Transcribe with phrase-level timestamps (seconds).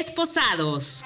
[0.00, 1.04] Esposados.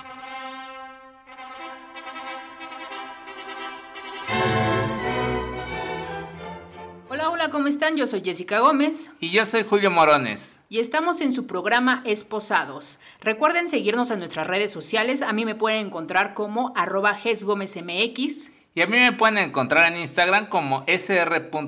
[7.08, 7.96] Hola, hola, ¿cómo están?
[7.96, 9.10] Yo soy Jessica Gómez.
[9.18, 10.56] Y yo soy Julio Morones.
[10.68, 13.00] Y estamos en su programa Esposados.
[13.20, 15.22] Recuerden seguirnos en nuestras redes sociales.
[15.22, 18.52] A mí me pueden encontrar como arroba GesGómezMX.
[18.76, 21.64] Y a mí me pueden encontrar en Instagram como sr.morones.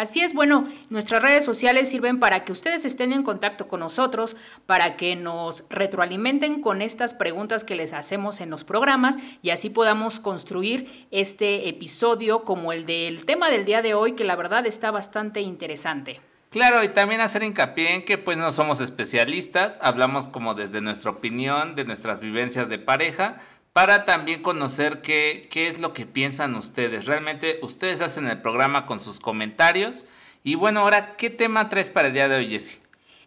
[0.00, 4.34] Así es, bueno, nuestras redes sociales sirven para que ustedes estén en contacto con nosotros,
[4.64, 9.68] para que nos retroalimenten con estas preguntas que les hacemos en los programas y así
[9.68, 14.64] podamos construir este episodio como el del tema del día de hoy, que la verdad
[14.64, 16.22] está bastante interesante.
[16.48, 21.10] Claro, y también hacer hincapié en que pues no somos especialistas, hablamos como desde nuestra
[21.10, 23.36] opinión, de nuestras vivencias de pareja,
[23.72, 27.06] para también conocer qué, qué es lo que piensan ustedes.
[27.06, 30.06] Realmente ustedes hacen el programa con sus comentarios.
[30.42, 32.78] Y bueno, ahora, ¿qué tema traes para el día de hoy, Jessy?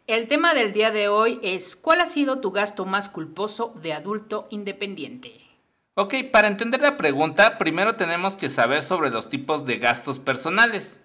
[0.05, 3.93] El tema del día de hoy es ¿cuál ha sido tu gasto más culposo de
[3.93, 5.39] adulto independiente?
[5.95, 10.99] Ok, para entender la pregunta, primero tenemos que saber sobre los tipos de gastos personales.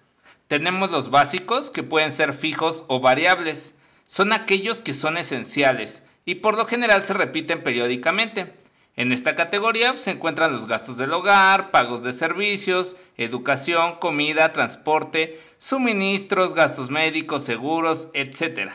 [0.47, 3.75] Tenemos los básicos, que pueden ser fijos o variables.
[4.05, 8.51] Son aquellos que son esenciales y por lo general se repiten periódicamente.
[8.99, 15.39] En esta categoría se encuentran los gastos del hogar, pagos de servicios, educación, comida, transporte,
[15.57, 18.71] suministros, gastos médicos, seguros, etc.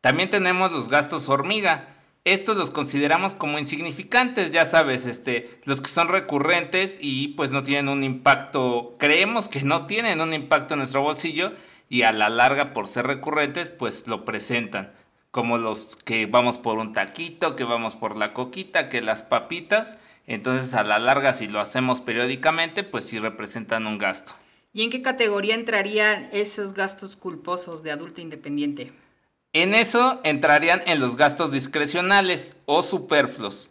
[0.00, 1.94] También tenemos los gastos hormiga.
[2.24, 7.62] Estos los consideramos como insignificantes, ya sabes, este, los que son recurrentes y pues no
[7.62, 11.52] tienen un impacto, creemos que no tienen un impacto en nuestro bolsillo
[11.88, 14.92] y a la larga por ser recurrentes pues lo presentan
[15.30, 19.98] como los que vamos por un taquito, que vamos por la coquita, que las papitas.
[20.26, 24.32] Entonces a la larga si lo hacemos periódicamente, pues sí representan un gasto.
[24.72, 28.92] ¿Y en qué categoría entrarían esos gastos culposos de adulto independiente?
[29.54, 33.70] En eso entrarían en los gastos discrecionales o superfluos.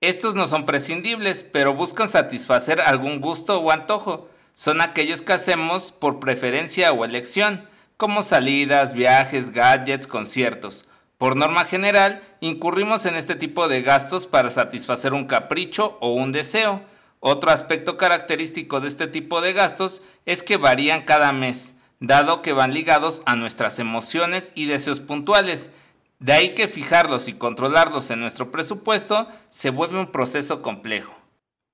[0.00, 4.28] Estos no son prescindibles, pero buscan satisfacer algún gusto o antojo.
[4.54, 10.86] Son aquellos que hacemos por preferencia o elección, como salidas, viajes, gadgets, conciertos
[11.18, 16.30] por norma general, incurrimos en este tipo de gastos para satisfacer un capricho o un
[16.32, 16.82] deseo.
[17.20, 22.52] Otro aspecto característico de este tipo de gastos es que varían cada mes, dado que
[22.52, 25.70] van ligados a nuestras emociones y deseos puntuales.
[26.18, 31.14] De ahí que fijarlos y controlarlos en nuestro presupuesto se vuelve un proceso complejo.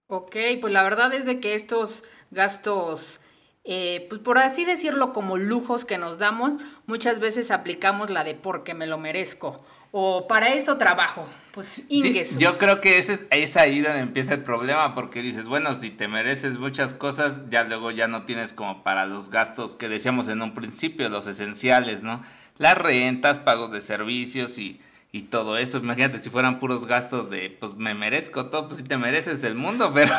[0.06, 3.20] Ok, pues la verdad es de que estos gastos
[3.64, 6.56] eh, pues por así decirlo, como lujos que nos damos,
[6.86, 11.28] muchas veces aplicamos la de porque me lo merezco o para eso trabajo.
[11.52, 12.38] Pues ingreso.
[12.38, 16.08] yo creo que ese es, ahí donde empieza el problema, porque dices, bueno, si te
[16.08, 20.40] mereces muchas cosas, ya luego ya no tienes como para los gastos que decíamos en
[20.40, 22.22] un principio, los esenciales, ¿no?
[22.56, 24.80] Las rentas, pagos de servicios y
[25.14, 25.76] y todo eso.
[25.76, 29.54] Imagínate si fueran puros gastos de, pues me merezco todo, pues si te mereces el
[29.54, 30.14] mundo, pero.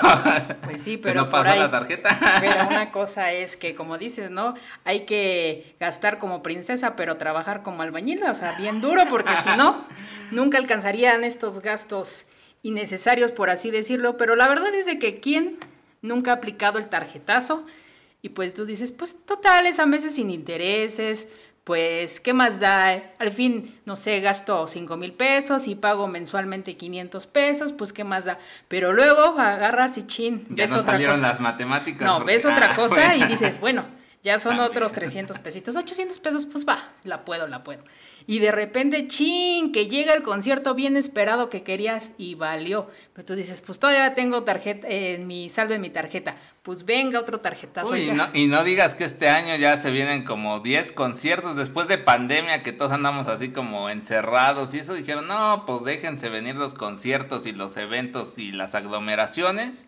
[0.64, 1.22] Pues sí, pero.
[1.22, 2.18] no pasa la tarjeta.
[2.40, 4.54] Pero una cosa es que, como dices, ¿no?
[4.84, 9.58] Hay que gastar como princesa, pero trabajar como albañil, o sea, bien duro, porque si
[9.58, 9.84] no,
[10.32, 12.28] nunca alcanzarían estos gastos
[12.62, 14.16] innecesarios, por así decirlo.
[14.16, 15.58] Pero la verdad es de que, ¿quién
[16.04, 17.66] nunca ha aplicado el tarjetazo?
[18.22, 21.28] Y pues tú dices, pues totales, a meses sin intereses,
[21.64, 23.02] pues, ¿qué más da?
[23.20, 28.04] Al fin, no sé, gasto 5 mil pesos y pago mensualmente 500 pesos, pues, ¿qué
[28.04, 28.38] más da?
[28.68, 32.06] Pero luego agarras y chin, ya no salieron las matemáticas.
[32.06, 33.86] No, ves otra ah, cosa y dices, bueno,
[34.24, 37.84] ya son otros 300 pesitos, 800 pesos, pues va, la puedo, la puedo.
[38.26, 42.90] Y de repente, chin, que llega el concierto bien esperado que querías y valió.
[43.14, 46.36] Pero tú dices, pues todavía tengo tarjeta, en mi salve en mi tarjeta.
[46.62, 47.96] Pues venga otro tarjetazo.
[47.98, 51.88] y, no, y no digas que este año ya se vienen como 10 conciertos después
[51.88, 56.56] de pandemia, que todos andamos así como encerrados y eso dijeron, no, pues déjense venir
[56.56, 59.86] los conciertos y los eventos y las aglomeraciones.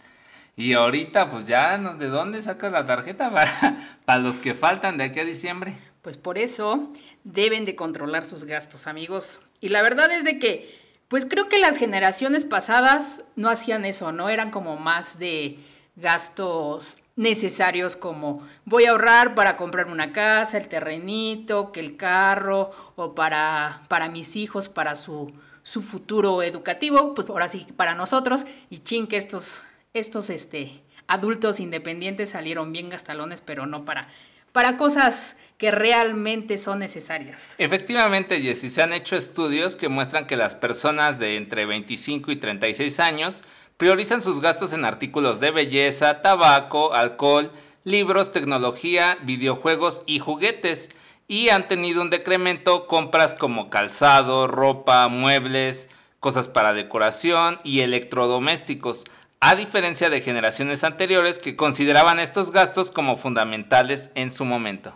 [0.57, 5.05] Y ahorita, pues ya, ¿de dónde sacas la tarjeta para, para los que faltan de
[5.05, 5.75] aquí a diciembre?
[6.05, 6.93] Pues por eso
[7.23, 9.39] deben de controlar sus gastos, amigos.
[9.59, 10.71] Y la verdad es de que,
[11.07, 14.29] pues creo que las generaciones pasadas no hacían eso, ¿no?
[14.29, 15.57] Eran como más de
[15.95, 22.69] gastos necesarios como voy a ahorrar para comprarme una casa, el terrenito, que el carro,
[22.95, 28.45] o para, para mis hijos, para su, su futuro educativo, pues ahora sí, para nosotros,
[28.69, 29.65] y ching que estos,
[29.95, 34.07] estos este, adultos independientes salieron bien gastalones, pero no para
[34.55, 37.55] para cosas que realmente son necesarias.
[37.57, 42.35] Efectivamente, Jessy, se han hecho estudios que muestran que las personas de entre 25 y
[42.35, 43.43] 36 años
[43.77, 47.51] priorizan sus gastos en artículos de belleza, tabaco, alcohol,
[47.83, 50.89] libros, tecnología, videojuegos y juguetes.
[51.27, 59.05] y han tenido un decremento compras como calzado, ropa, muebles, cosas para decoración y electrodomésticos,
[59.39, 64.93] a diferencia de generaciones anteriores que consideraban estos gastos como fundamentales en su momento.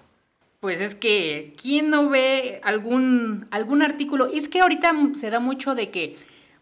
[0.60, 4.30] Pues es que, ¿quién no ve algún, algún artículo?
[4.32, 6.18] Y es que ahorita se da mucho de que,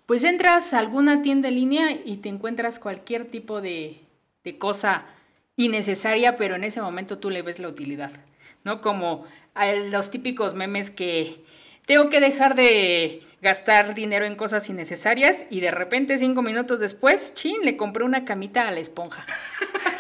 [0.06, 4.00] pues entras a alguna tienda en línea y te encuentras cualquier tipo de,
[4.44, 5.06] de cosa
[5.58, 8.12] innecesaria, pero en ese momento tú le ves la utilidad,
[8.64, 8.82] ¿no?
[8.82, 9.26] Como
[9.90, 11.44] los típicos memes que
[11.88, 17.34] tengo que dejar de gastar dinero en cosas innecesarias y de repente cinco minutos después,
[17.34, 19.26] chin, le compré una camita a la esponja.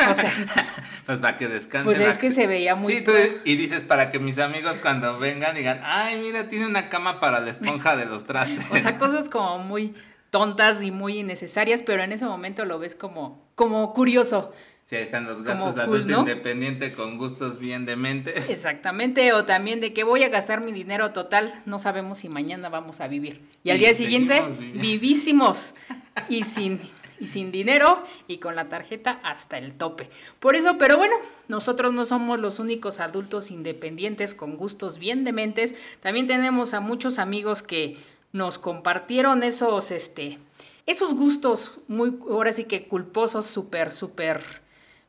[0.09, 0.31] O sea,
[1.05, 1.85] pues para que descanse.
[1.85, 2.97] Pues es que se veía muy.
[2.97, 3.05] Sí,
[3.45, 7.39] y dices para que mis amigos cuando vengan digan, ay, mira, tiene una cama para
[7.39, 8.65] la esponja de los trastes.
[8.71, 9.93] o sea, cosas como muy
[10.29, 14.51] tontas y muy innecesarias, pero en ese momento lo ves como, como curioso.
[14.87, 18.49] Sí, ahí están los gastos de adulto independiente con gustos bien dementes.
[18.49, 22.69] Exactamente, o también de que voy a gastar mi dinero total, no sabemos si mañana
[22.69, 23.41] vamos a vivir.
[23.65, 24.41] Y, al día siguiente,
[24.75, 25.73] vivísimos
[26.29, 26.79] y sin,
[27.19, 30.09] y sin dinero y con la tarjeta hasta el tope.
[30.39, 31.17] Por eso, pero bueno,
[31.49, 35.75] nosotros no somos los únicos adultos independientes con gustos bien dementes.
[35.99, 37.97] También tenemos a muchos amigos que
[38.31, 40.39] nos compartieron esos, este,
[40.85, 44.65] esos gustos muy, ahora sí que culposos, súper, súper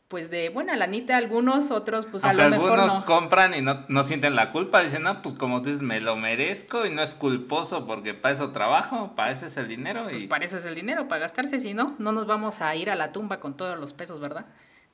[0.08, 4.02] pues de buena lanita algunos, otros pues a lo mejor algunos compran y no, no,
[4.02, 7.12] sienten la culpa, dicen, no, pues como tú dices, me lo merezco y no es
[7.12, 10.05] culposo porque para eso trabajo, para eso es el dinero.
[10.05, 12.90] Pues para eso es el dinero, para gastarse, si no, no nos vamos a ir
[12.90, 14.46] a la tumba con todos los pesos, ¿verdad?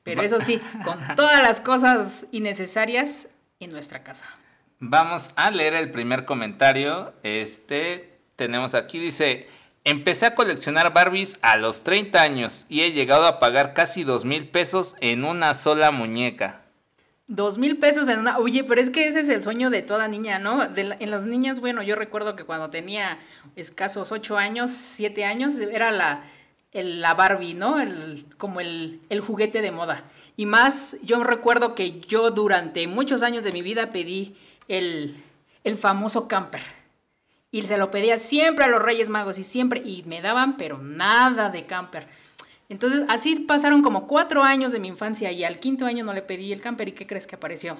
[0.03, 3.29] Pero eso sí, con todas las cosas innecesarias
[3.61, 4.25] en nuestra casa.
[4.79, 9.47] Vamos a leer el primer comentario, este tenemos aquí, dice...
[9.87, 14.25] Empecé a coleccionar Barbies a los 30 años y he llegado a pagar casi 2
[14.25, 16.63] mil pesos en una sola muñeca.
[17.27, 18.39] Dos mil pesos en una...
[18.39, 20.63] Oye, pero es que ese es el sueño de toda niña, ¿no?
[20.75, 23.19] en las niñas, bueno, yo recuerdo que cuando tenía
[23.55, 26.23] escasos 8 años, 7 años, era la,
[26.73, 27.79] la Barbie, ¿no?
[27.79, 30.03] El, como el, el juguete de moda.
[30.35, 34.35] Y más, yo recuerdo que yo durante muchos años de mi vida pedí
[34.67, 35.15] el,
[35.63, 36.63] el famoso camper
[37.55, 40.77] y se lo pedía siempre a los Reyes Magos y siempre, y me daban, pero
[40.77, 42.05] nada de camper.
[42.67, 46.21] Entonces, así pasaron como cuatro años de mi infancia y al quinto año no le
[46.21, 47.77] pedí el camper y ¿qué crees que apareció?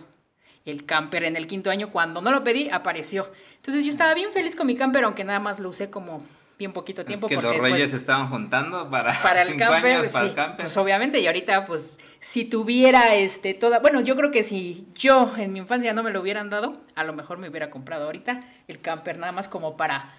[0.64, 3.30] El camper en el quinto año, cuando no lo pedí, apareció.
[3.58, 6.24] Entonces yo estaba bien feliz con mi camper, aunque nada más lo usé como
[6.58, 7.28] bien poquito tiempo.
[7.28, 10.66] Es que los reyes estaban juntando para, para el camper, años, para el camper.
[10.66, 13.78] Pues obviamente, y ahorita, pues, si tuviera este toda.
[13.78, 17.04] Bueno, yo creo que si yo en mi infancia no me lo hubieran dado, a
[17.04, 20.12] lo mejor me hubiera comprado ahorita el camper, nada más como para.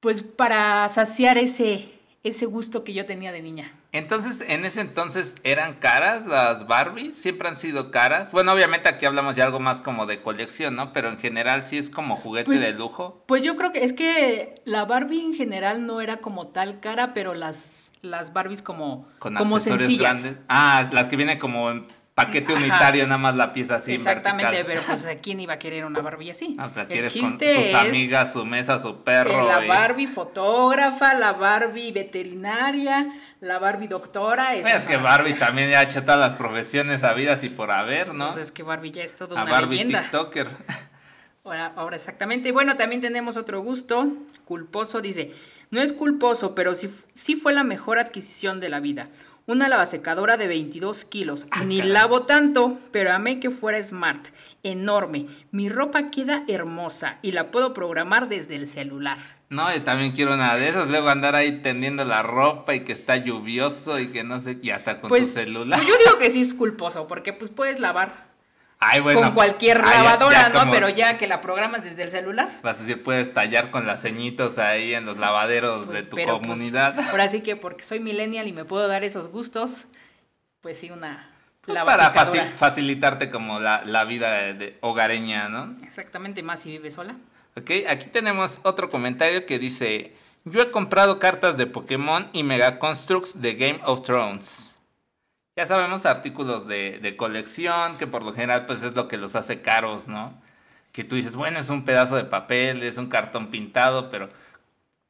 [0.00, 1.88] Pues para saciar ese,
[2.24, 3.72] ese gusto que yo tenía de niña.
[3.92, 7.16] Entonces, en ese entonces, ¿eran caras las Barbies?
[7.16, 8.32] ¿Siempre han sido caras?
[8.32, 10.92] Bueno, obviamente aquí hablamos de algo más como de colección, ¿no?
[10.92, 13.22] Pero en general sí es como juguete pues, de lujo.
[13.26, 17.14] Pues yo creo que es que la Barbie en general no era como tal cara,
[17.14, 20.22] pero las, las Barbies como, Con como sencillas.
[20.22, 20.42] grandes.
[20.48, 23.92] Ah, las que vienen como en paquete unitario, nada más la pieza así.
[23.94, 26.56] Exactamente, pero pues quién iba a querer una Barbie así?
[26.58, 29.46] Ah, pues, el chiste con sus amigas, su mesa, su perro.
[29.46, 33.08] La Barbie fotógrafa, la Barbie veterinaria,
[33.40, 34.54] la Barbie doctora.
[34.54, 38.28] Es que Barbie también ya ha hecho todas las profesiones habidas y por haber, ¿no?
[38.32, 40.00] Pues es que Barbie ya es todo una Barbie leyenda.
[40.02, 40.48] TikToker.
[41.42, 42.50] Ahora, ahora exactamente.
[42.50, 44.06] Y bueno, también tenemos otro gusto,
[44.44, 45.32] culposo, dice,
[45.70, 49.10] no es culposo, pero sí, sí fue la mejor adquisición de la vida
[49.50, 51.46] una lavasecadora de 22 kilos.
[51.50, 54.28] Ah, Ni lavo tanto, pero amé que fuera smart,
[54.62, 55.26] enorme.
[55.50, 59.18] Mi ropa queda hermosa y la puedo programar desde el celular.
[59.48, 60.88] No, yo también quiero una de esas.
[60.88, 64.70] Luego andar ahí tendiendo la ropa y que está lluvioso y que no sé, y
[64.70, 65.80] hasta con tu pues, celular.
[65.80, 68.29] Pues yo digo que sí es culposo, porque pues puedes lavar
[68.82, 70.70] Ay, bueno, con cualquier lavadora, ¿no?
[70.70, 72.60] Pero ya que la programas desde el celular.
[72.62, 76.16] Vas a decir, puedes tallar con las ceñitos ahí en los lavaderos de pues, tu
[76.16, 76.98] pues, comunidad.
[77.10, 79.86] ahora sí que porque soy millennial y me puedo dar esos gustos,
[80.62, 82.10] pues sí, una pues Para
[82.56, 85.76] facilitarte como la, la vida de, hogareña, ¿no?
[85.84, 87.16] Exactamente, más si vives sola.
[87.56, 92.78] Ok, aquí tenemos otro comentario que dice, yo he comprado cartas de Pokémon y Mega
[92.78, 94.69] Constructs de Game of Thrones.
[95.56, 99.60] Ya sabemos artículos de, colección, que por lo general pues es lo que los hace
[99.60, 100.32] caros, ¿no?
[100.92, 104.30] Que tú dices, bueno, es un pedazo de papel, es un cartón pintado, pero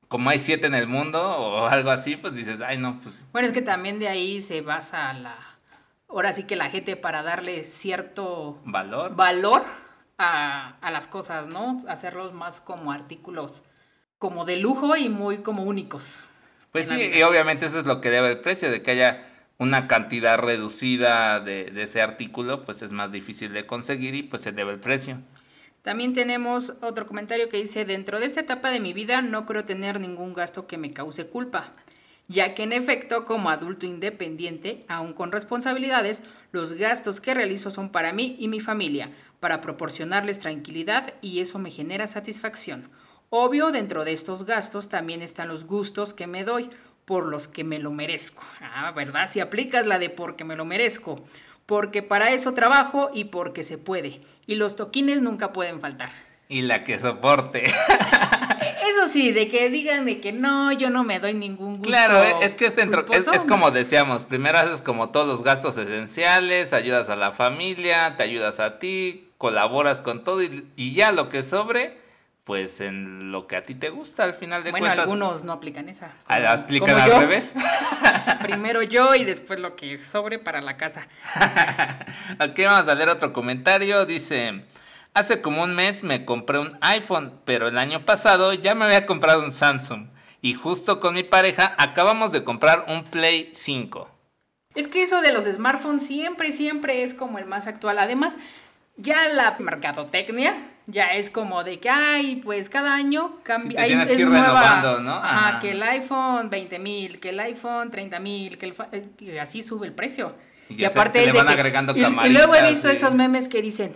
[0.08, 3.22] como hay siete en el mundo o algo así, pues dices, ay, no, pues...
[3.32, 5.36] Bueno, es que también de ahí se basa la...
[6.08, 8.58] Ahora sí que la gente para darle cierto...
[8.64, 9.14] Valor.
[9.14, 9.64] Valor
[10.18, 11.78] a, a las cosas, ¿no?
[11.86, 13.62] Hacerlos más como artículos
[14.20, 16.18] como de lujo y muy como únicos.
[16.72, 19.29] Pues sí, y obviamente eso es lo que debe el precio, de que haya
[19.60, 24.52] una cantidad reducida de, ese artículo, pues es más difícil de conseguir y pues se
[24.52, 25.18] debe el precio.
[25.82, 29.62] También tenemos otro comentario que dice, dentro de esta etapa de mi vida no creo
[29.66, 31.74] tener ningún gasto que me cause culpa,
[32.26, 37.90] ya que en efecto como adulto independiente, aún con responsabilidades, los gastos que realizo son
[37.90, 42.88] para mí y mi familia, para proporcionarles tranquilidad y eso me genera satisfacción.
[43.28, 46.70] Obvio, dentro de estos gastos también están los gustos que me doy
[47.10, 48.44] por los que me lo merezco.
[48.60, 49.28] Ah, ¿verdad?
[49.28, 51.24] Si aplicas la de porque me lo merezco
[51.66, 54.20] porque para eso trabajo y porque se puede.
[54.46, 56.10] Y los toquines nunca pueden faltar.
[56.48, 57.64] Y la que soporte.
[58.88, 61.88] Eso sí, de que digan de que no, yo no me doy ningún gusto.
[61.88, 65.78] Claro, es que es, dentro, es, es, como decíamos, primero haces como todos los gastos
[65.78, 71.10] esenciales, ayudas a la familia, te ayudas a ti, colaboras con todo y, y ya
[71.10, 71.99] lo que sobre,
[72.50, 75.06] pues en lo que a ti te gusta al final de bueno, cuentas.
[75.06, 76.10] Bueno, algunos no aplican esa.
[76.26, 77.20] Como, ¿Aplican al yo.
[77.20, 77.54] revés?
[78.42, 81.06] Primero yo y después lo que sobre para la casa.
[82.40, 84.04] Aquí vamos a leer otro comentario.
[84.04, 84.64] Dice,
[85.14, 89.06] hace como un mes me compré un iPhone, pero el año pasado ya me había
[89.06, 90.08] comprado un Samsung.
[90.42, 94.10] Y justo con mi pareja acabamos de comprar un Play 5.
[94.74, 98.00] Es que eso de los smartphones siempre, siempre es como el más actual.
[98.00, 98.38] Además,
[99.00, 100.54] ya la mercadotecnia
[100.86, 103.84] ya es como de que, ay, pues cada año cambia.
[103.84, 104.98] Sí, es nueva.
[105.00, 105.14] ¿no?
[105.14, 109.86] Ajá, que el iPhone 20 mil, que el iPhone 30 mil, que el, así sube
[109.86, 110.34] el precio.
[110.68, 113.14] Y, y aparte se, se le van que, agregando y, y, luego he visto esos
[113.14, 113.92] memes que dicen,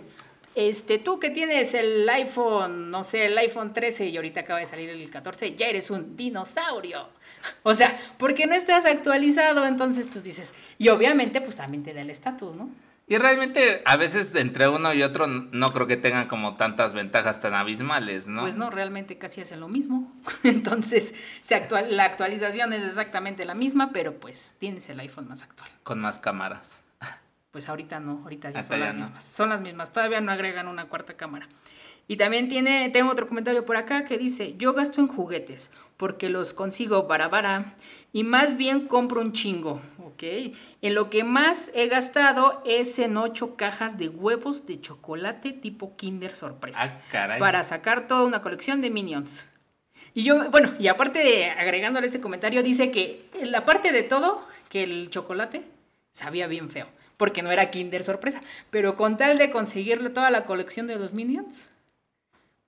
[0.55, 4.65] este, tú que tienes el iPhone, no sé, el iPhone 13 y ahorita acaba de
[4.65, 7.09] salir el 14, ya eres un dinosaurio.
[7.61, 12.01] O sea, porque no estás actualizado, entonces tú dices, y obviamente pues también te da
[12.01, 12.71] el estatus, ¿no?
[13.07, 17.39] Y realmente a veces entre uno y otro no creo que tengan como tantas ventajas
[17.39, 18.41] tan abismales, ¿no?
[18.41, 20.11] Pues no, realmente casi hacen lo mismo.
[20.43, 25.43] Entonces, se actual, la actualización es exactamente la misma, pero pues tienes el iPhone más
[25.43, 25.69] actual.
[25.83, 26.81] Con más cámaras.
[27.51, 29.01] Pues ahorita no, ahorita ya Hasta son ya las no.
[29.05, 29.23] mismas.
[29.23, 31.47] Son las mismas, todavía no agregan una cuarta cámara.
[32.07, 36.29] Y también tiene, tengo otro comentario por acá que dice, yo gasto en juguetes porque
[36.29, 37.75] los consigo bara bara
[38.11, 40.23] y más bien compro un chingo, ¿ok?
[40.81, 45.95] En lo que más he gastado es en ocho cajas de huevos de chocolate tipo
[45.95, 46.79] Kinder Sorpresa.
[46.81, 47.39] Ah, caray.
[47.39, 49.45] Para sacar toda una colección de Minions.
[50.13, 54.47] Y yo, bueno, y aparte de agregándole este comentario, dice que la parte de todo,
[54.69, 55.63] que el chocolate
[56.13, 60.45] sabía bien feo, porque no era Kinder Sorpresa, pero con tal de conseguirle toda la
[60.45, 61.67] colección de los Minions,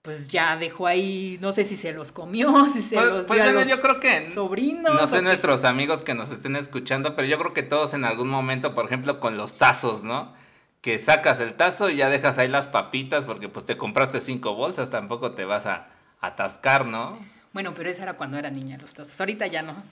[0.07, 3.41] pues ya dejó ahí, no sé si se los comió, si se pues, los pues
[3.43, 4.93] dio a los yo creo que sobrinos.
[4.93, 8.29] No sé nuestros amigos que nos estén escuchando, pero yo creo que todos en algún
[8.29, 10.33] momento, por ejemplo, con los tazos, ¿no?
[10.79, 14.55] Que sacas el tazo y ya dejas ahí las papitas porque pues te compraste cinco
[14.55, 15.89] bolsas, tampoco te vas a
[16.21, 17.09] atascar, ¿no?
[17.51, 19.83] Bueno, pero eso era cuando era niña los tazos, ahorita ya no.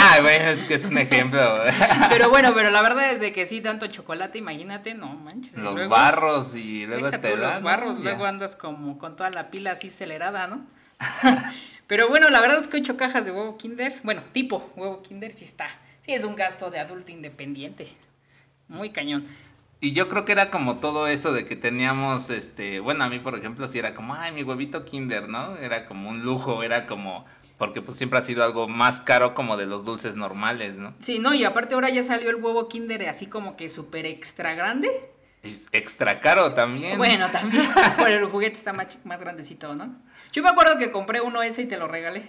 [0.00, 1.40] Ah, bueno, es que es un ejemplo.
[2.08, 5.56] pero bueno, pero la verdad es de que sí, tanto chocolate, imagínate, no manches.
[5.56, 9.72] Los luego, barros y luego este Los barros, luego andas como con toda la pila
[9.72, 10.64] así acelerada, ¿no?
[11.88, 15.32] pero bueno, la verdad es que ocho cajas de huevo Kinder, bueno, tipo huevo Kinder
[15.32, 15.68] sí está.
[16.02, 17.88] Sí, es un gasto de adulto independiente.
[18.68, 19.26] Muy cañón.
[19.80, 23.18] Y yo creo que era como todo eso de que teníamos, este, bueno, a mí
[23.18, 25.56] por ejemplo sí era como, ay, mi huevito Kinder, ¿no?
[25.56, 27.26] Era como un lujo, era como,
[27.58, 30.94] porque pues siempre ha sido algo más caro como de los dulces normales, ¿no?
[31.00, 34.54] Sí, no, y aparte ahora ya salió el huevo Kinder así como que súper extra
[34.54, 34.88] grande.
[35.42, 36.96] Es extra caro también.
[36.96, 39.96] Bueno, también, pero el juguete está más, más grandecito, ¿no?
[40.32, 42.22] Yo me acuerdo que compré uno ese y te lo regalé.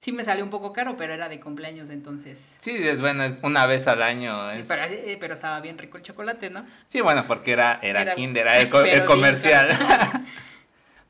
[0.00, 2.56] Sí me salió un poco caro, pero era de cumpleaños, entonces...
[2.60, 4.48] Sí, es bueno, es una vez al año.
[4.52, 4.68] Es...
[4.68, 6.64] Pero, eh, pero, estaba bien rico el chocolate, ¿no?
[6.86, 9.68] Sí, bueno, porque era, era, era Kinder, era el, el comercial.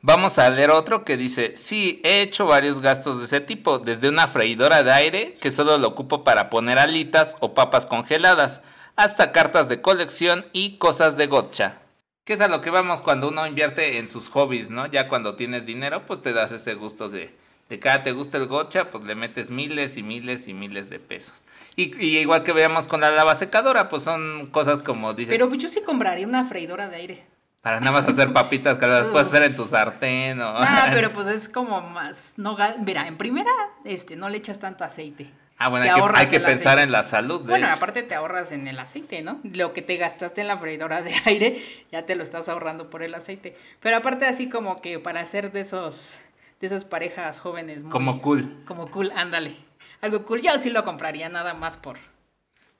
[0.01, 4.09] Vamos a leer otro que dice, sí, he hecho varios gastos de ese tipo, desde
[4.09, 8.63] una freidora de aire, que solo lo ocupo para poner alitas o papas congeladas,
[8.97, 11.81] hasta cartas de colección y cosas de gotcha.
[12.25, 14.87] Que es a lo que vamos cuando uno invierte en sus hobbies, ¿no?
[14.87, 17.35] Ya cuando tienes dinero, pues te das ese gusto de
[17.69, 20.99] de cada te gusta el gocha, pues le metes miles y miles y miles de
[20.99, 21.45] pesos.
[21.77, 25.33] Y, igual que veamos con la lava secadora, pues son cosas como dices.
[25.33, 27.27] Pero yo sí compraría una freidora de aire.
[27.63, 30.55] Para nada más hacer papitas que las puedes hacer en tu sartén o...
[30.57, 32.35] Ah, pero pues es como más...
[32.37, 33.51] No, mira, en primera,
[33.85, 35.31] este, no le echas tanto aceite.
[35.59, 36.83] Ah, bueno, hay que, hay que pensar aceite.
[36.85, 37.41] en la salud.
[37.41, 37.77] bueno, hecho.
[37.77, 39.41] aparte te ahorras en el aceite, ¿no?
[39.43, 41.61] Lo que te gastaste en la freidora de aire,
[41.91, 43.57] ya te lo estás ahorrando por el aceite.
[43.81, 46.21] Pero aparte así como que para hacer de esos
[46.61, 47.83] de esas parejas jóvenes.
[47.83, 48.63] Muy, como cool.
[48.67, 49.55] Como cool, ándale.
[50.01, 50.41] Algo cool.
[50.43, 51.99] Yo sí lo compraría nada más por,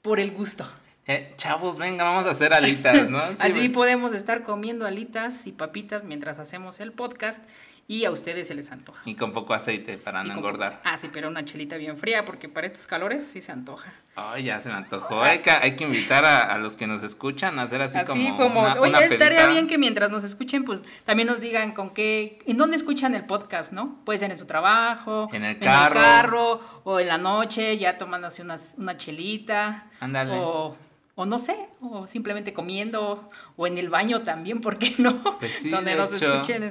[0.01, 0.65] por el gusto.
[1.11, 3.19] Eh, chavos, venga, vamos a hacer alitas, ¿no?
[3.33, 7.43] Sí, Así podemos estar comiendo alitas y papitas mientras hacemos el podcast
[7.87, 9.01] y a ustedes se les antoja.
[9.05, 10.79] Y con poco aceite para no engordar.
[10.83, 13.91] Ah, sí, pero una chelita bien fría porque para estos calores sí se antoja.
[14.15, 15.23] Ay, ya se me antojó.
[15.23, 18.61] Hay que, hay que invitar a, los que nos escuchan a hacer así, así como,
[18.61, 22.75] oye, estaría bien que mientras nos escuchen, pues también nos digan con qué, en dónde
[22.75, 23.99] escuchan el podcast, ¿no?
[24.05, 27.79] Puede ser en su trabajo, en el carro, en el carro o en la noche,
[27.79, 29.87] ya tomándose una, una chelita.
[29.99, 30.33] Ándale.
[30.37, 30.77] O
[31.19, 35.21] o no sé, o simplemente comiendo, o en el baño también, ¿por qué no?
[35.39, 36.69] Pues sí, Donde los escuchen.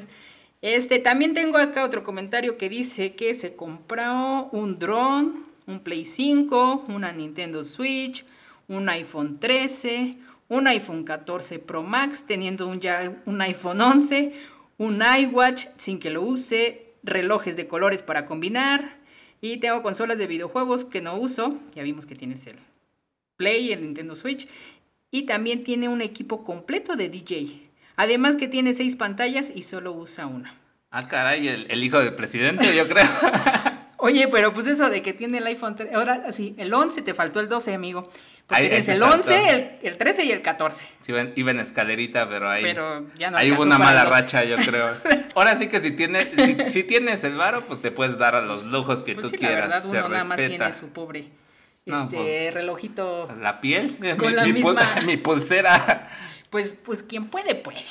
[0.63, 6.07] Este, también tengo acá otro comentario que dice que se compró un dron, un Play
[6.07, 8.25] 5, una Nintendo Switch,
[8.69, 10.17] un iPhone 13,
[10.49, 14.33] un iPhone 14 Pro Max, teniendo un, ya un iPhone 11,
[14.79, 18.97] un iWatch sin que lo use, relojes de colores para combinar,
[19.43, 22.57] y tengo consolas de videojuegos que no uso, ya vimos que tienes el
[23.39, 24.47] Play, el Nintendo Switch,
[25.11, 27.71] y también tiene un equipo completo de DJ.
[27.97, 30.55] Además que tiene seis pantallas y solo usa una.
[30.91, 33.07] Ah, caray, el, hijo del presidente, yo creo.
[33.99, 37.41] Oye, pero pues eso de que tiene el iPhone, ahora sí, el 11, te faltó
[37.41, 38.11] el 12, amigo.
[38.47, 40.85] Porque tienes el 11, el, 13 y el 14.
[41.01, 44.57] Sí, iba en escalerita, pero ahí, pero ya no ahí hubo una mala racha, yo
[44.57, 44.93] creo.
[45.35, 46.29] Ahora sí que si tienes,
[46.73, 49.69] si, tienes el varo, pues te puedes dar a los lujos que pues tú quieras.
[49.69, 51.29] La verdad, uno nada más tiene su pobre
[51.93, 53.29] este pues, relojito.
[53.41, 54.83] La piel, con mi, la misma.
[55.07, 56.09] mi pulsera.
[56.51, 57.85] Pues, pues quien puede, puede.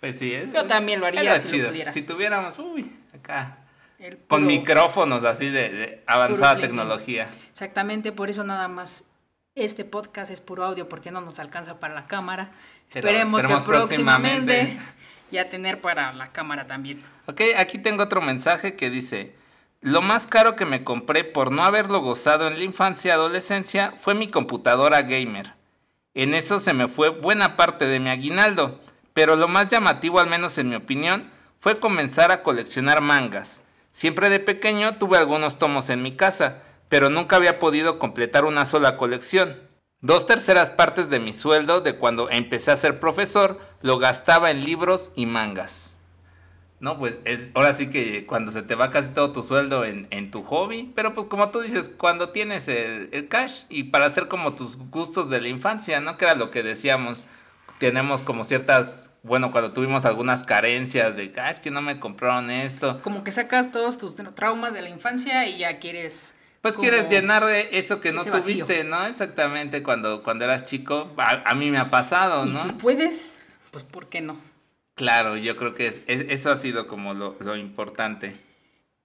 [0.00, 0.52] Pues sí, es.
[0.52, 1.92] Yo también lo haría si lo pudiera.
[1.92, 3.58] Si tuviéramos, uy, acá.
[4.26, 7.28] con micrófonos así de, avanzada tecnología.
[7.50, 9.04] Exactamente, por eso nada más
[9.54, 12.52] este podcast es puro audio porque no nos alcanza para la cámara.
[12.88, 14.78] esperemos, que próximamente
[15.30, 17.02] ya tener para la cámara también.
[17.26, 19.34] Ok, aquí tengo otro mensaje que dice,
[19.80, 23.94] lo más caro que me compré por no haberlo gozado en la infancia y adolescencia
[23.98, 25.54] fue mi computadora gamer.
[26.12, 28.78] En eso se me fue buena parte de mi aguinaldo,
[29.14, 33.62] pero lo más llamativo, al menos en mi opinión, fue comenzar a coleccionar mangas.
[33.90, 38.66] Siempre de pequeño tuve algunos tomos en mi casa, pero nunca había podido completar una
[38.66, 39.60] sola colección.
[40.02, 44.64] Dos terceras partes de mi sueldo de cuando empecé a ser profesor lo gastaba en
[44.64, 45.89] libros y mangas.
[46.80, 50.30] No, pues es ahora sí que cuando se te va casi todo tu sueldo en,
[50.30, 54.54] tu hobby, pero pues como tú dices, cuando tienes el, cash y para hacer como
[54.54, 56.16] tus gustos de la infancia, ¿no?
[56.16, 57.26] Que era lo que decíamos,
[57.78, 62.50] tenemos como ciertas, bueno, cuando tuvimos algunas carencias de, ah, es que no me compraron
[62.50, 63.02] esto.
[63.02, 66.34] Como que sacas todos tus traumas de la infancia y ya quieres...
[66.62, 69.06] Pues quieres llenar de eso que no tuviste, ¿no?
[69.06, 72.52] Exactamente, cuando, cuando eras chico, a, mí me ha pasado, ¿no?
[72.52, 73.38] Y si puedes,
[73.70, 74.49] pues ¿por qué no?
[75.00, 78.38] Claro, yo creo que es, eso ha sido como lo, importante.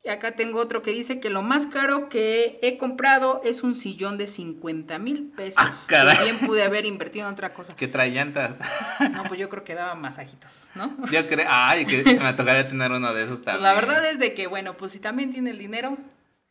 [0.03, 3.75] Y acá tengo otro que dice que lo más caro que he comprado es un
[3.75, 5.63] sillón de 50 mil pesos.
[5.65, 6.17] Ah, caray.
[6.21, 7.73] bien pude haber invertido en otra cosa.
[7.77, 8.55] Que trae llantas.
[9.09, 10.97] No, pues yo creo que daba masajitos, ¿no?
[11.11, 13.61] Yo creo, ay, que se me tocaría tener uno de esos también.
[13.61, 15.97] Pues la verdad es de que, bueno, pues si también tiene el dinero.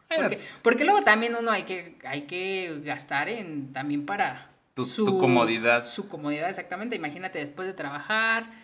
[0.09, 5.19] Porque, porque luego también uno hay que, hay que gastar en también para tu, su
[5.19, 5.85] comodidad.
[5.85, 6.97] Su comodidad, exactamente.
[6.97, 8.63] Imagínate después de trabajar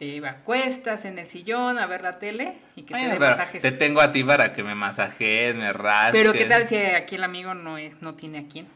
[0.00, 3.60] te acuestas en el sillón a ver la tele y que te dé masajes.
[3.62, 6.12] Te tengo a ti para que me masajes, me rasques.
[6.12, 8.66] Pero qué tal si aquí el amigo no es, no tiene a quién.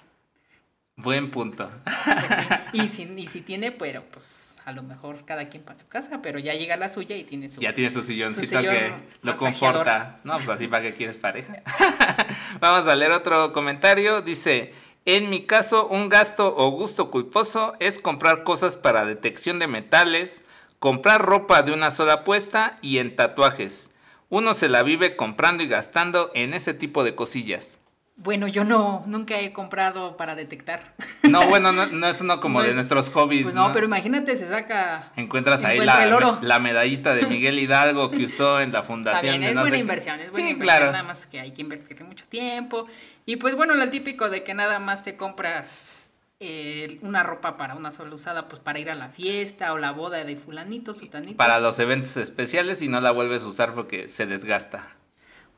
[0.97, 1.71] Buen punto.
[1.83, 5.89] Pues y, si, y si tiene, pero pues a lo mejor cada quien para su
[5.89, 9.35] casa, pero ya llega la suya y tiene su Ya tiene su silloncito que lo
[9.35, 10.21] conforta.
[10.25, 11.63] No, pues así para que quieres pareja.
[12.61, 14.21] Vamos a leer otro comentario.
[14.21, 14.75] Dice,
[15.07, 20.45] en mi caso, un gasto o gusto culposo es comprar cosas para detección de metales,
[20.85, 23.91] comprar ropa de una sola puesta y en tatuajes.
[24.29, 27.79] Uno se la vive comprando y gastando en ese tipo de cosillas.
[28.17, 30.93] Bueno, yo no, nunca he comprado para detectar.
[31.23, 33.45] No, bueno, no, es uno como de nuestros hobbies.
[33.45, 35.11] Pues no, pero imagínate, se saca.
[35.17, 39.33] Encuentras ahí la, la, medallita de Miguel Hidalgo que usó en la fundación.
[39.33, 40.77] También, es buena inversión, es buena inversión.
[40.77, 40.93] Claro.
[40.93, 42.85] Nada más que hay que invertir mucho tiempo.
[43.25, 46.04] Y pues bueno, lo típico de que nada más te compras
[46.45, 49.93] eh, una ropa para una sola usada, pues para ir a la fiesta o la
[49.93, 51.37] boda de fulanito, sutanito.
[51.37, 54.87] Para los eventos especiales y no la vuelves a usar porque se desgasta.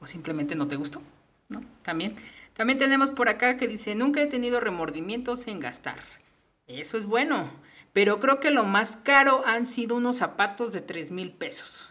[0.01, 1.03] O simplemente no te gustó,
[1.49, 1.63] ¿no?
[1.83, 2.17] También.
[2.55, 5.99] También tenemos por acá que dice, nunca he tenido remordimientos en gastar.
[6.67, 7.51] Eso es bueno,
[7.93, 11.86] pero creo que lo más caro han sido unos zapatos de 3 mil pesos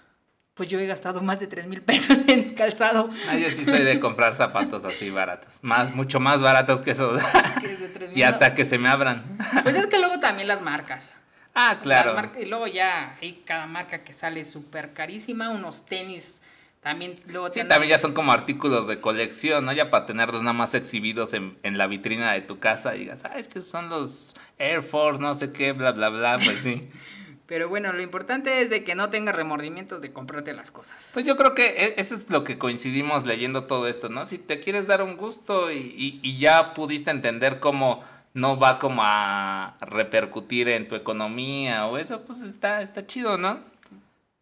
[0.56, 3.12] pues yo he gastado más de 3 mil pesos en calzado.
[3.30, 7.22] Ah, yo sí soy de comprar zapatos así baratos, más, mucho más baratos que esos.
[8.16, 9.38] y hasta que se me abran.
[9.64, 11.14] Pues es que luego también las marcas.
[11.54, 12.16] Ah, claro.
[12.40, 16.42] y luego ya hay cada marca que sale súper carísima, unos tenis
[16.86, 19.74] también luego Sí, también ya son como artículos de colección, ¿no?
[19.74, 23.24] Ya para tenerlos nada más exhibidos en, en la vitrina de tu casa y digas,
[23.26, 26.88] ah, es que son los Air Force, no sé qué, bla, bla, bla, pues sí.
[27.48, 31.12] Pero bueno, lo importante es de que no tengas remordimientos de comprarte las cosas.
[31.14, 34.26] Pues yo creo que e- eso es lo que coincidimos leyendo todo esto, ¿no?
[34.26, 38.04] Si te quieres dar un gusto y, y- y ya pudiste entender cómo
[38.34, 43.60] no va como a repercutir en tu economía o eso, pues está, está chido, ¿no?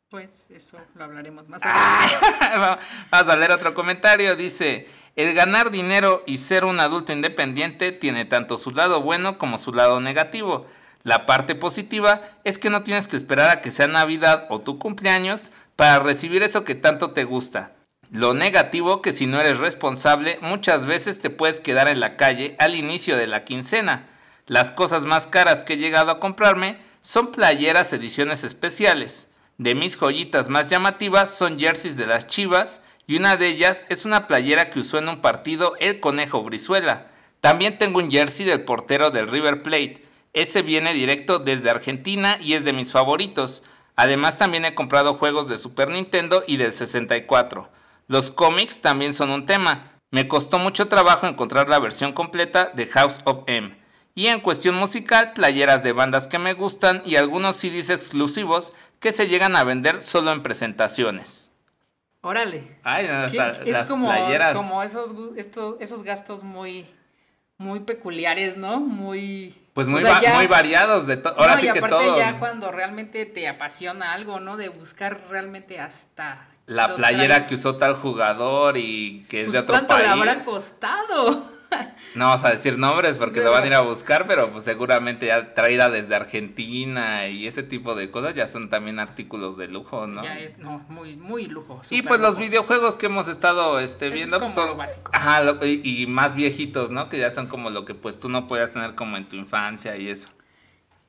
[0.10, 2.06] Pues eso lo hablaremos más Ah.
[2.06, 2.86] adelante.
[3.12, 4.36] Vamos a leer otro comentario.
[4.36, 9.58] Dice, el ganar dinero y ser un adulto independiente tiene tanto su lado bueno como
[9.58, 10.68] su lado negativo.
[11.04, 14.80] La parte positiva es que no tienes que esperar a que sea Navidad o tu
[14.80, 17.74] cumpleaños para recibir eso que tanto te gusta.
[18.10, 22.56] Lo negativo que si no eres responsable muchas veces te puedes quedar en la calle
[22.60, 24.08] al inicio de la quincena.
[24.46, 29.30] Las cosas más caras que he llegado a comprarme son playeras ediciones especiales.
[29.58, 34.06] De mis joyitas más llamativas son jerseys de las Chivas y una de ellas es
[34.06, 37.08] una playera que usó en un partido el Conejo Brizuela.
[37.42, 40.06] También tengo un jersey del portero del River Plate.
[40.34, 43.64] Ese viene directo desde Argentina y es de mis favoritos.
[43.96, 47.70] Además también he comprado juegos de Super Nintendo y del 64.
[48.08, 49.92] Los cómics también son un tema.
[50.10, 53.76] Me costó mucho trabajo encontrar la versión completa de House of M.
[54.16, 59.12] Y en cuestión musical, playeras de bandas que me gustan y algunos CDs exclusivos que
[59.12, 61.52] se llegan a vender solo en presentaciones.
[62.22, 62.78] Órale.
[62.84, 63.34] Ay, es
[63.66, 64.56] las como, playeras.
[64.56, 66.86] como esos, estos, esos gastos muy,
[67.58, 68.80] muy peculiares, ¿no?
[68.80, 69.63] Muy...
[69.74, 71.34] Pues muy, o sea, va- ya- muy variados de todo.
[71.40, 72.18] Ahora no, sí y que aparte todo.
[72.18, 74.56] ya cuando realmente te apasiona algo, ¿no?
[74.58, 76.48] De buscar realmente hasta...
[76.66, 80.06] La playera que usó tal jugador y que es Pues, de otro ¿Cuánto país.
[80.06, 81.52] le habrá costado?
[82.16, 84.64] No vamos a decir nombres porque Sí, lo van a ir a buscar, pero pues
[84.66, 89.68] seguramente ya traída desde Argentina y ese tipo de cosas ya son también artículos de
[89.68, 90.24] lujo, ¿no?
[90.24, 91.82] Ya es, no, muy, muy lujo.
[91.90, 95.12] Y pues los videojuegos que hemos estado este, Es viendo pues, como son lo básico.
[95.14, 97.10] Ajá, lo- y, y más viejitos, ¿no?
[97.10, 99.98] Que ya son como lo que pues tú no podías tener como en tu infancia
[99.98, 100.30] y eso.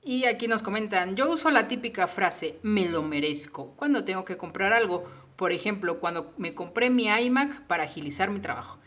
[0.02, 4.36] Y aquí nos comentan, yo uso la típica frase, me lo merezco, cuando tengo que
[4.36, 5.04] comprar algo.
[5.36, 8.78] Por ejemplo, cuando me compré mi iMac para agilizar mi trabajo.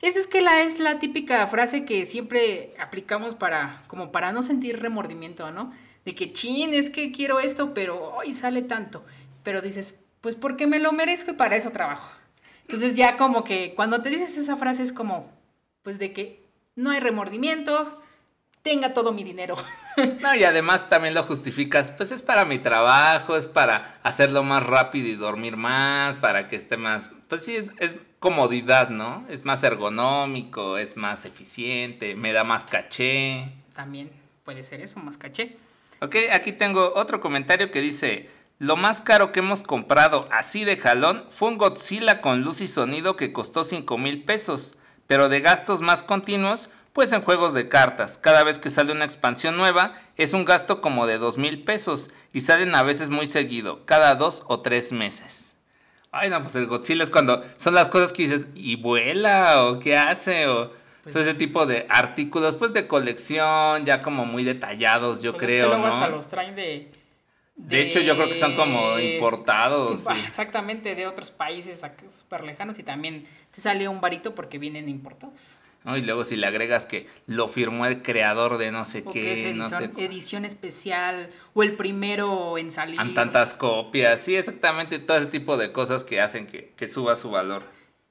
[0.00, 4.42] Esa es que la, es la típica frase que siempre aplicamos para, como para no
[4.42, 5.72] sentir remordimiento, ¿no?
[6.04, 9.04] De que, chin, es que quiero esto, pero hoy sale tanto.
[9.42, 12.10] Pero dices, pues porque me lo merezco y para eso trabajo.
[12.62, 15.30] Entonces ya como que cuando te dices esa frase es como,
[15.82, 16.44] pues de que
[16.76, 17.92] no hay remordimientos,
[18.62, 19.56] tenga todo mi dinero.
[20.20, 24.64] No, y además también lo justificas, pues es para mi trabajo, es para hacerlo más
[24.64, 29.24] rápido y dormir más, para que esté más, pues sí, es, es comodidad, ¿no?
[29.28, 33.52] Es más ergonómico, es más eficiente, me da más caché.
[33.74, 34.10] También
[34.44, 35.56] puede ser eso, más caché.
[36.00, 40.76] Ok, aquí tengo otro comentario que dice, lo más caro que hemos comprado así de
[40.76, 44.76] jalón fue un Godzilla con luz y sonido que costó 5 mil pesos,
[45.06, 49.04] pero de gastos más continuos, pues en juegos de cartas, cada vez que sale una
[49.04, 53.28] expansión nueva es un gasto como de 2 mil pesos y salen a veces muy
[53.28, 55.47] seguido, cada dos o tres meses.
[56.18, 59.64] Ay no, pues el Godzilla es cuando son las cosas que dices, ¿y vuela?
[59.64, 60.46] ¿O qué hace?
[60.46, 60.70] O
[61.02, 65.46] Pues ese tipo de artículos, pues de colección, ya como muy detallados, yo Pues es
[65.48, 65.94] creo, que luego ¿no?
[65.94, 66.90] hasta los traen de...
[67.56, 70.06] De hecho, yo creo que son como importados.
[70.24, 75.56] Exactamente, de otros países súper lejanos y también te sale un varito porque vienen importados.
[75.88, 75.96] ¿No?
[75.96, 79.32] Y luego si le agregas que lo firmó el creador de no sé O que
[79.32, 83.00] es qué, no edición, sé, edición especial o el primero en salir.
[83.00, 87.16] han tantas copias, sí, exactamente, todo ese tipo de cosas que hacen que, que suba
[87.16, 87.62] su valor.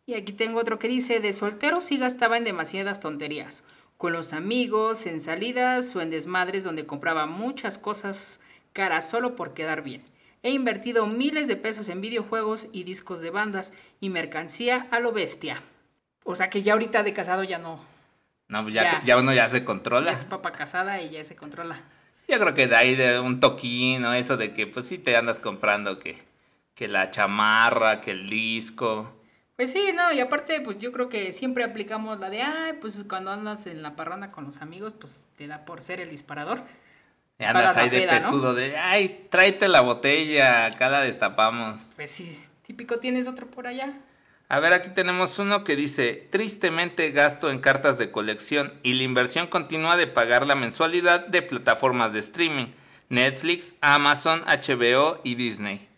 [0.07, 3.63] Y aquí tengo otro que dice, de soltero sí gastaba en demasiadas tonterías.
[3.97, 8.39] Con los amigos, en salidas o en desmadres donde compraba muchas cosas
[8.73, 10.03] caras solo por quedar bien.
[10.43, 15.11] He invertido miles de pesos en videojuegos y discos de bandas y mercancía a lo
[15.11, 15.61] bestia.
[16.29, 17.79] O sea que ya ahorita de casado ya no.
[18.49, 19.01] No, pues ya, Ya.
[19.05, 20.11] ya uno ya se Ya controla.
[20.11, 21.77] es papá casada y ya se controla.
[22.27, 25.15] Yo creo que de ahí de un toquín o eso de que pues sí te
[25.15, 26.21] andas comprando que,
[26.75, 29.13] que la chamarra, que el disco.
[29.55, 33.01] Pues sí, no, y aparte, pues yo creo que siempre aplicamos la de, ay, pues
[33.09, 36.61] cuando andas en la parranda con los amigos, pues te da por ser el disparador.
[37.39, 38.19] Y andas ahí de peda, ¿no?
[38.19, 41.79] pesudo de, ay, tráete la botella, acá la destapamos.
[41.95, 43.93] Pues sí, típico, ¿tienes otro por allá?
[44.49, 49.03] A ver, aquí tenemos uno que dice, tristemente gasto en cartas de colección y la
[49.03, 52.67] inversión continua de pagar la mensualidad de plataformas de streaming,
[53.09, 55.89] Netflix, Amazon, HBO y Disney.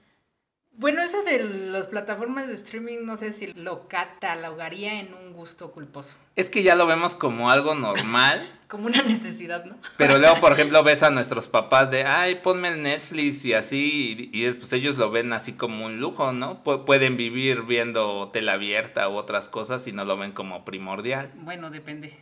[0.79, 5.71] Bueno, eso de las plataformas de streaming, no sé si lo catalogaría en un gusto
[5.71, 6.15] culposo.
[6.37, 9.75] Es que ya lo vemos como algo normal, Como una necesidad, ¿no?
[9.97, 14.29] pero luego, por ejemplo, ves a nuestros papás de, ay, ponme el Netflix y así,
[14.31, 16.63] y, y después ellos lo ven así como un lujo, ¿no?
[16.63, 21.31] Pu- pueden vivir viendo tela abierta u otras cosas y no lo ven como primordial.
[21.35, 22.13] Bueno, depende.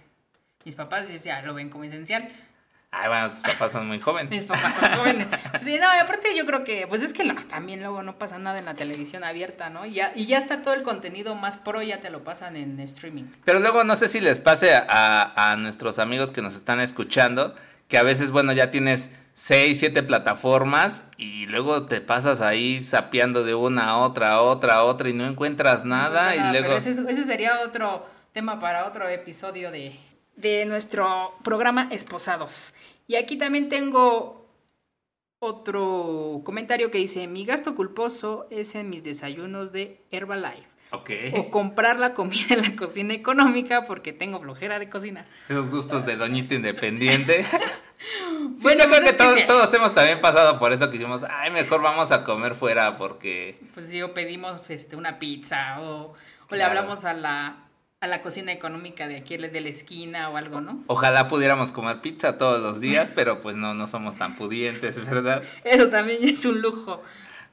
[0.66, 2.28] Mis papás ya lo ven como esencial.
[2.92, 4.32] Ay, bueno, tus papás son muy jóvenes.
[4.32, 5.28] Mis papás son jóvenes.
[5.62, 8.40] Sí, no, y aparte yo creo que, pues es que no, también luego no pasa
[8.40, 9.86] nada en la televisión abierta, ¿no?
[9.86, 12.80] Y ya, y ya está todo el contenido más pro, ya te lo pasan en
[12.80, 13.26] streaming.
[13.44, 17.56] Pero luego no sé si les pase a, a nuestros amigos que nos están escuchando,
[17.90, 23.44] que a veces, bueno, ya tienes seis, siete plataformas y luego te pasas ahí sapeando
[23.44, 26.36] de una a otra, a otra, a otra y no encuentras nada.
[26.36, 26.70] y luego...
[26.70, 30.00] Pero ese, ese, sería otro tema para otro episodio de,
[30.38, 32.74] de nuestro programa Esposados.
[33.08, 34.48] Y aquí también tengo
[35.40, 40.68] otro comentario que dice, mi gasto culposo es en mis desayunos de Herbalife.
[40.90, 41.34] Okay.
[41.36, 45.26] O comprar la comida en la cocina económica porque tengo flojera de cocina.
[45.50, 47.46] Esos gustos de doñita independiente.
[48.62, 51.82] bueno, yo creo pues que, todos, hemos también pasado por eso que dijimos, ay, mejor
[51.82, 53.60] vamos a comer fuera porque...
[53.74, 56.16] Pues digo, pedimos este, una pizza o,
[56.50, 57.67] o le hablamos a la,
[58.00, 60.84] a la cocina económica de aquí de la esquina o algo, ¿no?
[60.88, 65.42] Ojalá pudiéramos comer pizza todos los días, pero pues no, no somos tan pudientes, ¿verdad?
[65.64, 67.02] Eso también es un lujo.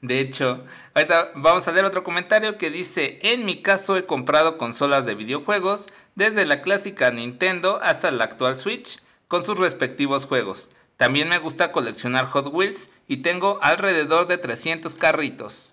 [0.02, 4.58] De hecho, ahorita vamos a leer otro comentario que dice, en mi caso he comprado
[4.58, 10.68] consolas de videojuegos, desde la clásica Nintendo hasta la actual Switch, con sus respectivos juegos.
[10.98, 15.72] También me gusta coleccionar Hot Wheels y tengo alrededor de 300 carritos.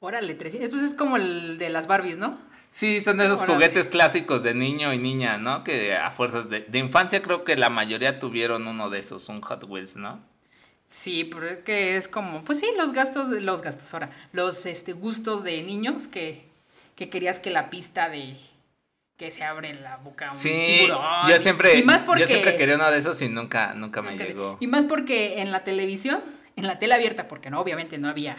[0.00, 0.68] Órale, 300.
[0.68, 2.38] Pues es como el de las Barbies, ¿no?
[2.70, 5.64] Sí, son esos juguetes clásicos de niño y niña, ¿no?
[5.64, 9.40] Que a fuerzas de, de infancia creo que la mayoría tuvieron uno de esos, un
[9.40, 10.20] Hot Wheels, ¿no?
[10.88, 15.62] Sí, porque es como, pues sí, los gastos, los gastos ahora, los este, gustos de
[15.62, 16.48] niños que,
[16.94, 18.36] que querías que la pista de
[19.16, 21.82] que se abre la boca un sí, Yo siempre,
[22.18, 24.58] yo siempre quería uno de esos y nunca, nunca me llegó.
[24.60, 26.22] Y más porque en la televisión,
[26.54, 28.36] en la tele abierta, porque no, obviamente no había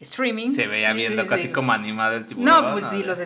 [0.00, 0.52] streaming.
[0.52, 2.44] Se veía viendo casi como animado el tiburón.
[2.46, 3.20] No, pues sí, los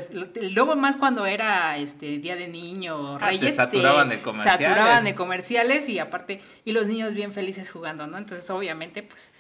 [0.53, 3.57] luego más cuando era este Día de Niño, ah, Reyes.
[3.57, 4.69] saturaban de comerciales.
[4.69, 8.17] Saturaban de comerciales y aparte, y los niños bien felices jugando, ¿no?
[8.17, 9.33] Entonces, obviamente, pues,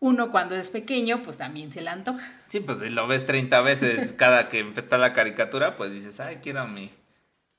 [0.00, 2.30] uno cuando es pequeño, pues también se le antoja.
[2.48, 6.40] Sí, pues si lo ves 30 veces cada que está la caricatura, pues dices, ay,
[6.42, 6.90] quiero mí.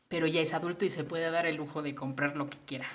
[0.08, 2.86] Pero ya es adulto y se puede dar el lujo de comprar lo que quiera.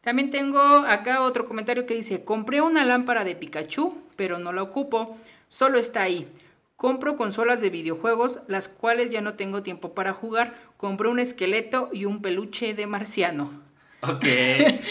[0.00, 4.62] También tengo acá otro comentario que dice, compré una lámpara de Pikachu, pero no la
[4.62, 6.28] ocupo, solo está ahí.
[6.76, 10.56] Compro consolas de videojuegos, las cuales ya no tengo tiempo para jugar.
[10.76, 13.50] Compré un esqueleto y un peluche de marciano.
[14.02, 14.24] Ok.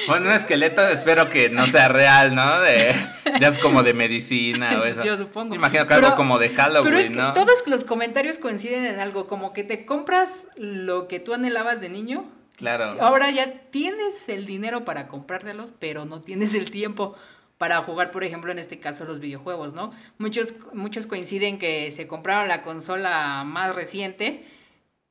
[0.08, 2.62] Bueno, un esqueleto espero que no sea real, ¿no?
[2.62, 2.94] De,
[3.40, 5.04] ya es como de medicina o eso.
[5.04, 5.56] Yo supongo.
[5.56, 9.28] Imagino que algo como de Halloween, pero es que Todos los comentarios coinciden en algo,
[9.28, 12.26] como que te compras lo que tú anhelabas de niño
[12.58, 12.98] Claro.
[13.00, 17.16] Ahora ya tienes el dinero para comprártelos, pero no tienes el tiempo
[17.58, 19.92] para jugar, por ejemplo, en este caso los videojuegos, ¿no?
[20.18, 24.46] Muchos, muchos coinciden que se compraron la consola más reciente,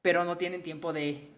[0.02, 1.28] pero no tienen tiempo de,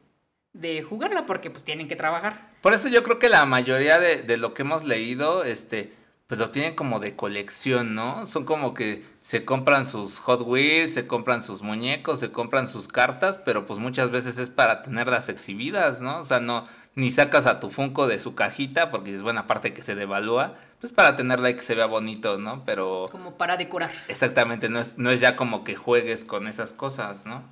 [0.52, 2.50] de jugarla porque pues tienen que trabajar.
[2.60, 5.92] Por eso yo creo que la mayoría de, de lo que hemos leído, este,
[6.26, 8.26] pues lo tienen como de colección, ¿no?
[8.26, 12.86] Son como que se compran sus Hot Wheels, se compran sus muñecos, se compran sus
[12.86, 16.18] cartas, pero pues muchas veces es para tenerlas exhibidas, ¿no?
[16.18, 19.72] O sea, no, ni sacas a tu Funko de su cajita, porque es buena parte
[19.72, 22.64] que se devalúa, pues para tenerla y que se vea bonito, ¿no?
[22.64, 23.08] Pero...
[23.10, 23.92] Como para decorar.
[24.08, 27.44] Exactamente, no es, no es ya como que juegues con esas cosas, ¿no?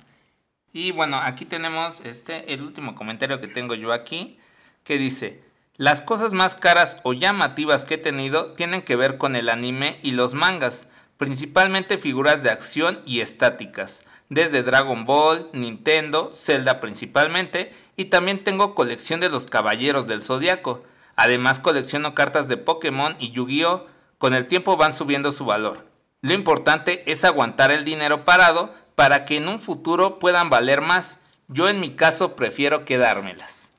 [0.73, 4.37] Y bueno, aquí tenemos este, el último comentario que tengo yo aquí,
[4.83, 5.41] que dice,
[5.77, 9.99] las cosas más caras o llamativas que he tenido tienen que ver con el anime
[10.01, 17.73] y los mangas, principalmente figuras de acción y estáticas, desde Dragon Ball, Nintendo, Zelda principalmente,
[17.97, 20.83] y también tengo colección de los Caballeros del Zodiaco.
[21.15, 23.87] Además colecciono cartas de Pokémon y Yu-Gi-Oh!
[24.19, 25.85] Con el tiempo van subiendo su valor.
[26.21, 31.19] Lo importante es aguantar el dinero parado para que en un futuro puedan valer más.
[31.47, 33.71] Yo en mi caso prefiero quedármelas.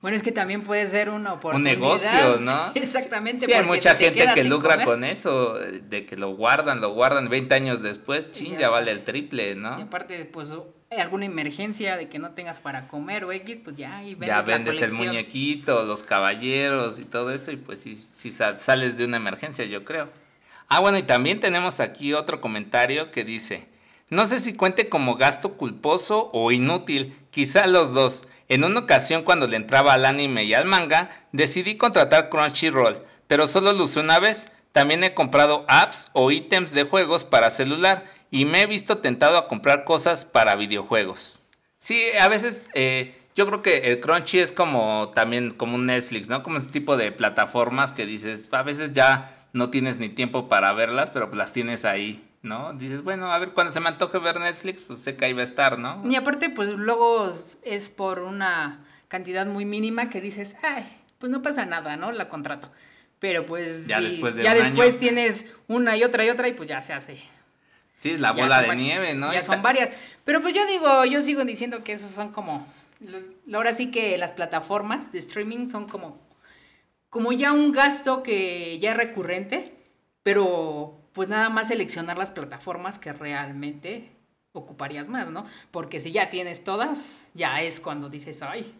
[0.00, 1.74] Bueno, es que también puede ser una oportunidad.
[1.74, 2.72] Un negocio, ¿no?
[2.74, 3.46] exactamente.
[3.46, 7.54] Sí, hay mucha gente que lucra con eso, de que lo guardan, lo guardan 20
[7.54, 9.78] años después, ching, ya, vale el triple, ¿no?
[9.78, 10.54] Y aparte, pues,
[10.96, 14.42] alguna emergencia de que no tengas para comer o X, pues ya, y vendes Ya
[14.42, 19.18] vendes el muñequito, los caballeros y todo eso, y pues si sí, sales de una
[19.18, 20.08] emergencia, yo creo.
[20.68, 23.66] Ah, bueno, y también tenemos aquí otro comentario que dice,
[24.10, 28.26] no sé si cuente como gasto culposo o inútil, quizá los dos.
[28.48, 33.46] En una ocasión cuando le entraba al anime y al manga, decidí contratar Crunchyroll, pero
[33.46, 34.50] solo lo usé una vez.
[34.72, 39.38] También he comprado apps o ítems de juegos para celular y me he visto tentado
[39.38, 41.42] a comprar cosas para videojuegos.
[41.78, 46.28] Sí, a veces eh, yo creo que el Crunchy es como también como un Netflix,
[46.28, 46.42] ¿no?
[46.42, 50.72] Como ese tipo de plataformas que dices, a veces ya no tienes ni tiempo para
[50.72, 52.72] verlas, pero las tienes ahí ¿no?
[52.74, 55.40] Dices, bueno, a ver, cuando se me antoje ver Netflix, pues sé que ahí va
[55.40, 56.02] a estar, ¿no?
[56.08, 60.84] Y aparte, pues luego es por una cantidad muy mínima que dices, ay,
[61.18, 62.12] pues no pasa nada, ¿no?
[62.12, 62.70] La contrato.
[63.18, 65.00] Pero pues Ya sí, después de ya después año.
[65.00, 67.18] tienes una y otra y otra y pues ya se hace.
[67.98, 69.32] Sí, es la bola de nieve, ¿no?
[69.34, 69.90] Ya son varias.
[70.24, 72.66] Pero pues yo digo, yo sigo diciendo que esos son como,
[73.00, 76.18] los- ahora sí que las plataformas de streaming son como,
[77.10, 79.74] como ya un gasto que ya es recurrente,
[80.22, 84.10] pero pues nada más seleccionar las plataformas que realmente
[84.52, 85.44] ocuparías más, ¿no?
[85.70, 88.72] Porque si ya tienes todas, ya es cuando dices, ay,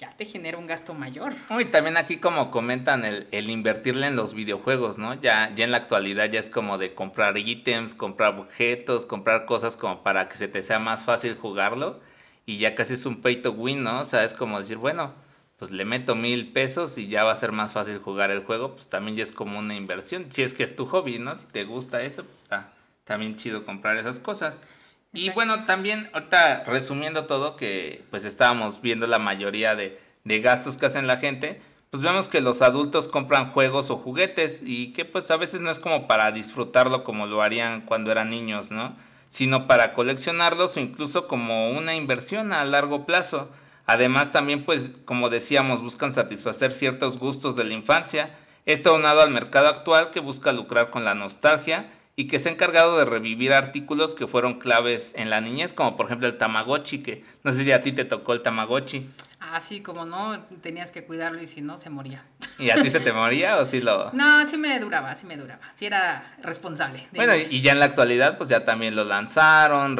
[0.00, 1.34] ya te genera un gasto mayor.
[1.50, 5.12] Uy, también aquí como comentan el, el invertirle en los videojuegos, ¿no?
[5.20, 9.76] Ya, ya en la actualidad ya es como de comprar ítems, comprar objetos, comprar cosas
[9.76, 12.00] como para que se te sea más fácil jugarlo
[12.46, 14.00] y ya casi es un pay to win, ¿no?
[14.00, 15.12] O sea, es como decir, bueno,
[15.58, 18.74] pues le meto mil pesos y ya va a ser más fácil jugar el juego,
[18.74, 20.32] pues también ya es como una inversión.
[20.32, 21.36] Si es que es tu hobby, ¿no?
[21.36, 22.72] Si te gusta eso, pues está
[23.04, 24.62] también chido comprar esas cosas.
[25.12, 30.76] Y bueno, también ahorita resumiendo todo, que pues estábamos viendo la mayoría de, de gastos
[30.76, 35.04] que hacen la gente, pues vemos que los adultos compran juegos o juguetes y que
[35.04, 38.94] pues a veces no es como para disfrutarlo como lo harían cuando eran niños, ¿no?
[39.28, 43.50] Sino para coleccionarlos o incluso como una inversión a largo plazo.
[43.86, 48.30] Además también pues como decíamos buscan satisfacer ciertos gustos de la infancia.
[48.66, 52.52] Esto aunado al mercado actual que busca lucrar con la nostalgia y que se ha
[52.52, 57.02] encargado de revivir artículos que fueron claves en la niñez, como por ejemplo el Tamagotchi,
[57.02, 59.08] que no sé si a ti te tocó el Tamagotchi.
[59.52, 62.22] Así como no, tenías que cuidarlo y si no, se moría.
[62.58, 64.12] ¿Y a ti se te moría o sí lo...?
[64.12, 65.60] No, sí me duraba, sí me duraba.
[65.74, 67.06] Sí era responsable.
[67.14, 69.98] Bueno, y ya en la actualidad, pues ya también lo lanzaron,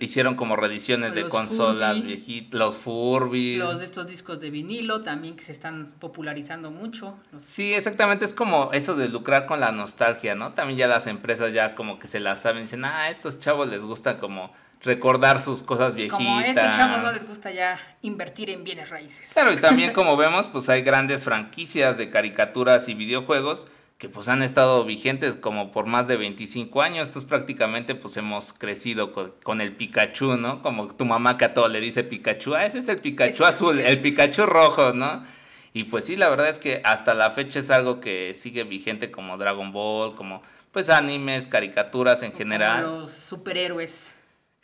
[0.00, 3.56] hicieron como reediciones de consolas viejitas, los Furby.
[3.56, 7.18] Los de estos discos de vinilo también que se están popularizando mucho.
[7.32, 10.52] Los- Sí, exactamente, es como eso de lucrar con la nostalgia, ¿no?
[10.52, 13.68] También ya las empresas ya como que se las saben, dicen, ah, a estos chavos
[13.68, 16.18] les gusta como recordar sus cosas viejitas.
[16.18, 19.32] Como a estos chavos no les gusta ya invertir en bienes raíces.
[19.32, 23.66] Claro, y también como vemos, pues hay grandes franquicias de caricaturas y videojuegos
[23.98, 27.08] que pues han estado vigentes como por más de 25 años.
[27.08, 30.62] Entonces prácticamente pues hemos crecido con, con el Pikachu, ¿no?
[30.62, 33.48] Como tu mamá que a todo le dice Pikachu, ah, ese es el Pikachu el
[33.48, 35.24] azul, el Pikachu rojo, ¿no?
[35.72, 39.10] Y pues sí, la verdad es que hasta la fecha es algo que sigue vigente
[39.10, 42.82] como Dragon Ball, como pues animes, caricaturas en Como general.
[42.82, 44.13] Los superhéroes.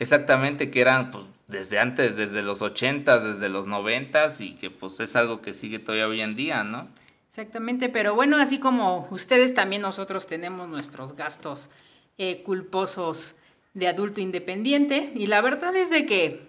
[0.01, 4.99] Exactamente, que eran pues desde antes, desde los 80s, desde los 90s y que pues
[4.99, 6.87] es algo que sigue todavía hoy en día, ¿no?
[7.29, 11.69] Exactamente, pero bueno, así como ustedes también nosotros tenemos nuestros gastos
[12.17, 13.35] eh, culposos
[13.75, 16.47] de adulto independiente y la verdad es de que,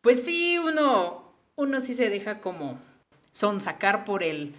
[0.00, 2.80] pues sí, uno, uno sí se deja como
[3.30, 4.56] sonsacar por el,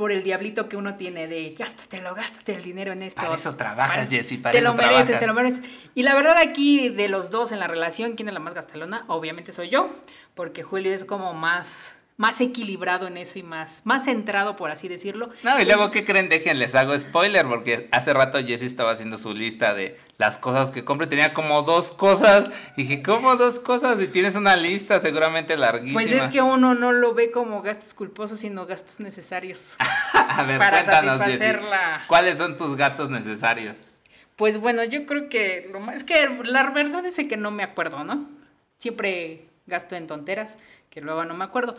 [0.00, 3.20] por el diablito que uno tiene de gástatelo, gástate el dinero en esto.
[3.20, 5.20] Para eso trabajas, Para- Jessy, para te eso lo mereces, trabajas.
[5.20, 5.64] te lo mereces.
[5.94, 9.04] Y la verdad aquí de los dos en la relación, ¿quién es la más gastalona?
[9.08, 9.90] Obviamente soy yo,
[10.34, 14.88] porque Julio es como más, más equilibrado en eso y más, más centrado, por así
[14.88, 15.30] decirlo.
[15.42, 16.28] No, y luego, ¿qué creen?
[16.28, 20.70] Dejen, les hago spoiler, porque hace rato Jessy estaba haciendo su lista de las cosas
[20.70, 21.06] que compre.
[21.06, 22.50] Tenía como dos cosas.
[22.76, 23.98] Y dije, ¿cómo dos cosas?
[24.02, 25.98] Y tienes una lista seguramente larguísima.
[25.98, 29.78] Pues es que uno no lo ve como gastos culposos, sino gastos necesarios.
[30.12, 31.70] A ver, para cuéntanos, satisfacer Jessy.
[31.70, 33.96] la- ¿Cuáles son tus gastos necesarios?
[34.36, 37.62] Pues bueno, yo creo que lo más, es que la verdad es que no me
[37.62, 38.28] acuerdo, ¿no?
[38.76, 40.58] Siempre gasto en tonteras,
[40.90, 41.76] que luego no me acuerdo.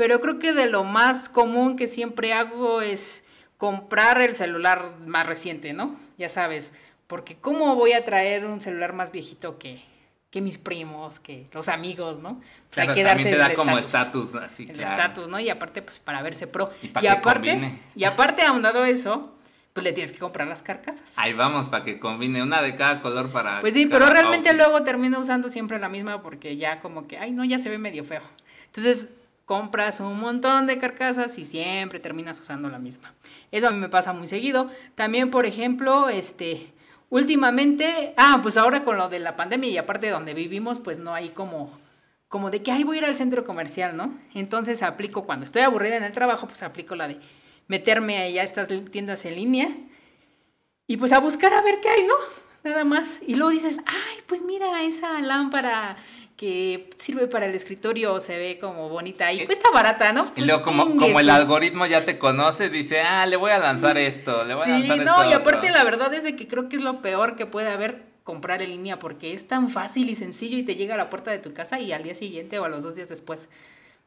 [0.00, 3.22] Pero creo que de lo más común que siempre hago es
[3.58, 5.94] comprar el celular más reciente, ¿no?
[6.16, 6.72] Ya sabes,
[7.06, 9.82] porque ¿cómo voy a traer un celular más viejito que,
[10.30, 12.36] que mis primos, que los amigos, ¿no?
[12.38, 14.90] Pues Claro, hay que darse también te da el como estatus así, el claro.
[14.96, 15.38] estatus, ¿no?
[15.38, 16.70] Y aparte, pues para verse pro.
[16.80, 17.82] Y Y, pa' que aparte, combine.
[17.94, 19.34] y aparte, ahondado eso,
[19.74, 21.12] pues le tienes que comprar las carcasas.
[21.18, 23.60] Ahí vamos, para que combine una de cada color para...
[23.60, 24.66] Pues sí, pero realmente outfit.
[24.66, 27.76] luego termino usando siempre la misma porque ya como que, ay, no, ya se ve
[27.76, 28.22] medio feo.
[28.64, 29.10] Entonces
[29.50, 33.12] compras un montón de carcasas y siempre terminas usando la misma.
[33.50, 34.70] Eso a mí me pasa muy seguido.
[34.94, 36.72] También, por ejemplo, este,
[37.08, 41.00] últimamente, ah, pues ahora con lo de la pandemia y aparte de donde vivimos, pues
[41.00, 41.76] no hay como,
[42.28, 44.16] como de que, ay, voy a ir al centro comercial, ¿no?
[44.34, 47.16] Entonces aplico, cuando estoy aburrida en el trabajo, pues aplico la de
[47.66, 49.68] meterme a estas tiendas en línea
[50.86, 52.14] y pues a buscar a ver qué hay, ¿no?
[52.62, 53.18] Nada más.
[53.26, 55.96] Y luego dices, ay, pues mira, esa lámpara
[56.40, 60.24] que sirve para el escritorio se ve como bonita y Y- cuesta barata, ¿no?
[60.24, 63.50] Y Pues luego como, chingue como el algoritmo ya te conoce, dice, ah, le voy
[63.50, 65.76] a lanzar esto, le voy a Sí, lanzar no, esto y aparte otro".
[65.76, 68.70] la verdad es de que creo que es lo peor que puede haber comprar en
[68.70, 71.52] línea porque es tan fácil y sencillo y te llega a la puerta de tu
[71.52, 73.50] casa y al día siguiente o a los dos días después.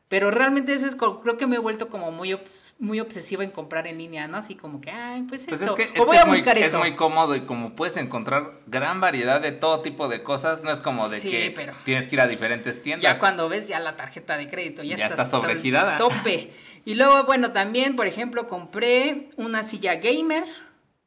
[0.08, 2.36] Pero realmente eso es, creo que me he vuelto como muy,
[2.84, 4.36] muy obsesiva en comprar en línea, ¿no?
[4.38, 6.28] Así como que, ay, pues, Pues esto, es que, o es, voy que a es
[6.28, 10.22] muy, buscar es muy cómodo y como puedes encontrar gran variedad de todo tipo de
[10.22, 13.04] cosas, no es como de Sí, que pero- tienes que ir a diferentes tiendas.
[13.14, 15.98] Ya cuando ves ya la tarjeta de crédito, ya, Ya estás está sobregirada.
[15.98, 16.52] Tope.
[16.84, 20.44] Y luego, bueno, también, por ejemplo, compré una silla gamer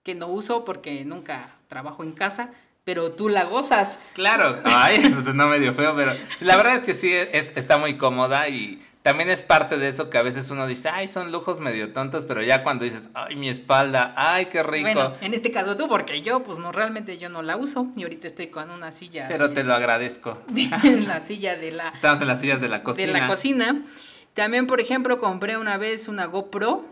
[0.03, 2.51] que no uso porque nunca trabajo en casa,
[2.85, 3.99] pero tú la gozas.
[4.15, 7.99] Claro, ay, eso sonó medio feo, pero la verdad es que sí, es, está muy
[7.99, 11.61] cómoda y también es parte de eso que a veces uno dice, ay, son lujos
[11.61, 15.53] medio tontos, pero ya cuando dices, ay, mi espalda, ay, qué rico, Bueno, en este
[15.53, 18.69] caso tú, porque yo, pues no, realmente yo no la uso y ahorita estoy con
[18.73, 19.27] una silla.
[19.29, 20.43] pero de- te lo agradezco.
[21.07, 23.07] la silla de la, Estamos en las sillas de la cocina.
[23.07, 23.83] de la cocina.
[24.35, 26.85] También, por ejemplo, compré una vez una GoPro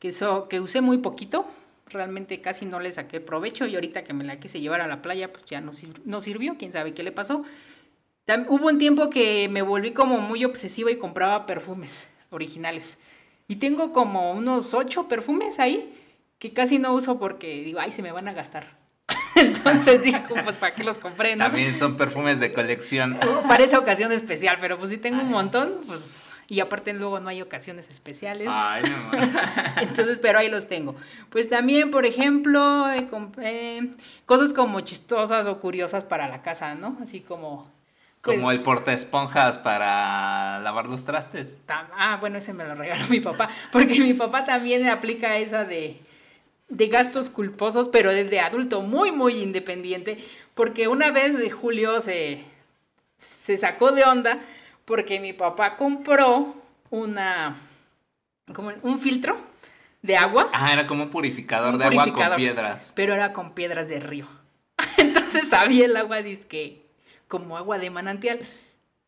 [0.00, 1.46] que, so- que usé muy poquito.
[1.86, 5.00] Realmente casi no le saqué provecho y ahorita que me la quise llevar a la
[5.00, 7.44] playa, pues ya no, sir- no sirvió, quién sabe qué le pasó.
[8.48, 12.98] Hubo un tiempo que me volví como muy obsesiva y compraba perfumes originales.
[13.48, 15.92] Y tengo como unos ocho perfumes ahí
[16.38, 18.76] que casi no uso porque digo, ay, se me van a gastar.
[19.34, 21.36] Entonces digo, pues ¿para qué los compré?
[21.36, 21.44] no?
[21.44, 23.18] También son perfumes de colección.
[23.48, 27.28] para esa ocasión especial, pero pues si tengo un montón, pues y aparte luego no
[27.28, 28.46] hay ocasiones especiales.
[28.50, 29.18] Ay, no.
[29.80, 30.94] Entonces, pero ahí los tengo.
[31.30, 33.90] Pues también, por ejemplo, eh, compré
[34.26, 36.98] cosas como chistosas o curiosas para la casa, ¿no?
[37.02, 37.70] Así como
[38.22, 41.56] Como pues, el porta esponjas para lavar los trastes.
[41.68, 46.00] Ah, bueno, ese me lo regaló mi papá, porque mi papá también aplica esa de
[46.72, 52.42] de gastos culposos, pero desde adulto, muy, muy independiente, porque una vez de Julio se,
[53.18, 54.38] se sacó de onda
[54.86, 56.54] porque mi papá compró
[56.88, 57.56] una,
[58.54, 59.36] como un filtro
[60.00, 62.92] de agua, Ah, era como un purificador Un de agua con piedras.
[62.96, 64.26] pero era con piedras de río.
[64.96, 66.81] Entonces sabía el agua, que
[67.32, 68.40] como agua de manantial.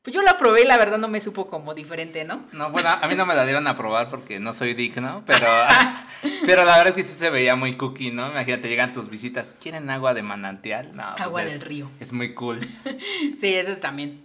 [0.00, 2.44] Pues yo la probé y la verdad no me supo como diferente, ¿no?
[2.52, 5.46] No, bueno, a mí no me la dieron a probar porque no soy digno, pero,
[6.46, 8.28] pero la verdad es que sí se veía muy cookie, ¿no?
[8.30, 10.94] Imagínate, llegan tus visitas, ¿quieren agua de manantial?
[10.96, 11.90] No, pues Agua es- del río.
[12.00, 12.60] Es muy cool.
[13.38, 14.22] Sí, eso es también.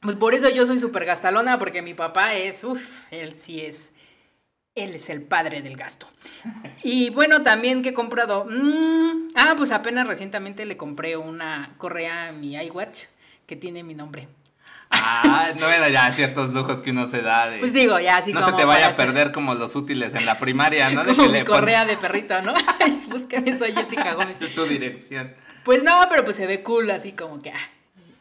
[0.00, 3.92] Pues por eso yo soy súper gastalona, porque mi papá es, uff, él sí es,
[4.74, 6.08] él es el padre del gasto.
[6.84, 12.28] Y bueno, también que he comprado, mm, ah, pues apenas recientemente le compré una correa
[12.28, 13.04] a mi iWatch
[13.52, 14.28] que tiene mi nombre.
[14.88, 17.58] Ah, no era ya ciertos lujos que uno se da de...
[17.58, 20.24] Pues digo, ya así no como se te vaya a perder como los útiles en
[20.24, 21.04] la primaria, ¿no?
[21.04, 22.54] Como mi le correa de perrito, ¿no?
[23.10, 24.38] Búsqueme, soy Jessica Gómez.
[24.54, 25.34] tu dirección.
[25.64, 27.70] Pues no, pero pues se ve cool, así como que, ah,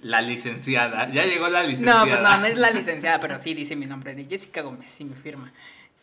[0.01, 1.09] La licenciada.
[1.13, 2.01] Ya llegó la licenciada.
[2.01, 4.89] No, pues no, no es la licenciada, pero sí dice mi nombre, de Jessica Gómez,
[4.89, 5.53] sí me firma.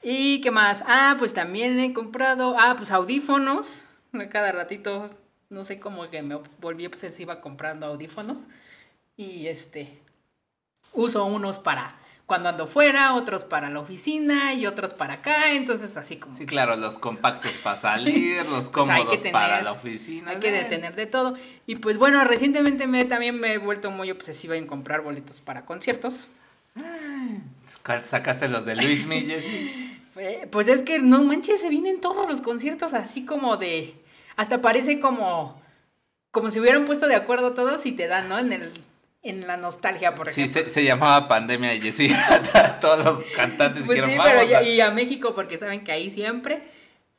[0.02, 0.82] ¿Y qué más?
[0.86, 3.84] Ah, pues también he comprado, ah, pues audífonos,
[4.30, 5.10] cada ratito,
[5.50, 8.46] no sé cómo que me volví obsesiva comprando audífonos.
[9.18, 9.98] Y este,
[10.94, 15.96] uso unos para cuando ando fuera, otros para la oficina y otros para acá, entonces
[15.96, 16.36] así como...
[16.36, 20.30] Sí, claro, los compactos para salir, los Pues cómodos para tener- la oficina.
[20.32, 20.64] Hay que ¿ves?
[20.64, 21.36] detener de todo.
[21.66, 25.64] Y pues bueno, recientemente me, también me he vuelto muy obsesiva en comprar boletos para
[25.64, 26.28] conciertos.
[27.82, 29.94] Ca- Sacaste los de Luis Miguel.
[30.20, 33.94] Eh, Pues es que no manches, se vienen todos los conciertos así como de.
[34.36, 35.62] Hasta parece como.
[36.32, 38.36] Como si hubieran puesto de acuerdo todos y te dan, ¿no?
[38.36, 38.72] En el.
[39.22, 40.62] En la nostalgia, por Sí, ejemplo.
[40.64, 42.08] se, se llamaba Pandemia y sí,
[42.80, 45.82] todos los cantantes Pues dijeron, sí, pero "Vamos ya- a- y a México, porque saben
[45.84, 46.62] que ahí siempre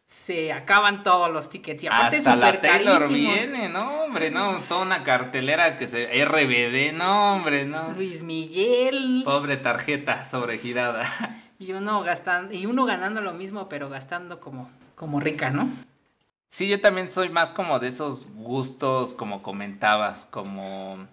[0.06, 1.84] se acaban todos los tickets.
[1.84, 3.34] Y aparte Hasta la Taylor carísimos.
[3.36, 6.08] viene, no, hombre, no, toda una cartelera que se...
[6.26, 7.92] RBD, no, hombre, no.
[7.96, 9.22] Luis Miguel.
[9.26, 11.06] Pobre tarjeta sobregirada.
[11.62, 15.70] Y uno gastando, y uno ganando lo mismo, pero gastando como, como rica, ¿no?
[16.48, 21.06] Sí, yo también soy más como de esos gustos, como comentabas, como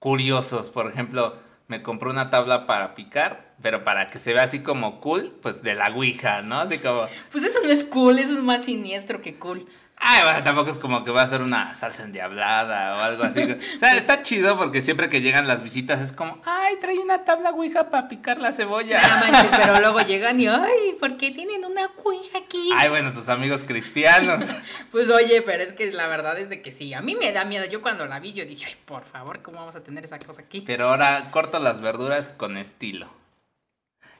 [0.00, 0.70] curiosos.
[0.70, 1.36] Por ejemplo,
[1.68, 5.62] me compré una tabla para picar, pero para que se vea así como cool, pues
[5.62, 6.58] de la Ouija, ¿no?
[6.58, 7.04] Así como...
[7.30, 9.66] Pues eso no es cool, eso es más siniestro que cool.
[10.02, 13.42] Ay, bueno, tampoco es como que va a ser una salsa endiablada o algo así.
[13.42, 17.24] O sea, está chido porque siempre que llegan las visitas es como, ay, trae una
[17.24, 18.98] tabla ouija para picar la cebolla.
[19.00, 22.70] No manches, pero luego llegan y, ay, ¿por qué tienen una cuija aquí?
[22.74, 24.42] Ay, bueno, tus amigos cristianos.
[24.90, 27.44] Pues oye, pero es que la verdad es de que sí, a mí me da
[27.44, 27.64] miedo.
[27.66, 30.42] Yo cuando la vi, yo dije, ay, por favor, ¿cómo vamos a tener esa cosa
[30.42, 30.62] aquí?
[30.62, 33.08] Pero ahora corto las verduras con estilo.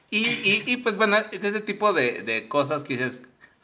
[0.09, 3.21] Y, y, y, pues bueno, es ese tipo de, de cosas que dices,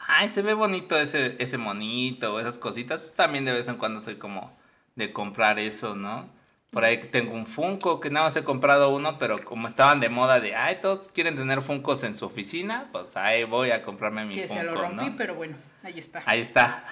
[0.08, 3.76] ay, se ve bonito ese, ese monito o esas cositas, pues también de vez en
[3.76, 4.58] cuando soy como
[4.96, 6.30] de comprar eso, ¿no?
[6.72, 10.10] Por ahí tengo un Funko que nada más he comprado uno, pero como estaban de
[10.10, 14.26] moda de, ay, todos quieren tener Funcos en su oficina, pues ahí voy a comprarme
[14.26, 15.16] mi que Funko, se lo rompí, ¿no?
[15.18, 16.24] pero bueno, ahí está.
[16.26, 16.86] Ahí está.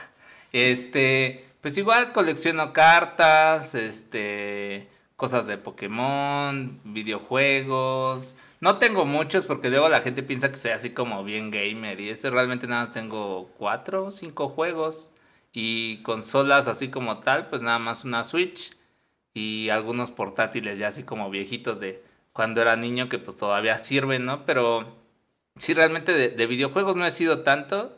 [0.51, 8.37] Este, pues igual colecciono cartas, este, cosas de Pokémon, videojuegos.
[8.65, 12.09] No tengo muchos porque luego la gente piensa que soy así como bien gamer y
[12.09, 15.11] eso realmente nada más tengo cuatro o cinco juegos
[15.53, 18.75] y consolas así como tal, pues nada más una Switch
[19.35, 22.03] y algunos portátiles ya así como viejitos de
[22.33, 24.47] cuando era niño que pues todavía sirven, ¿no?
[24.47, 24.97] Pero
[25.57, 27.95] sí, realmente de, videojuegos no he sido tanto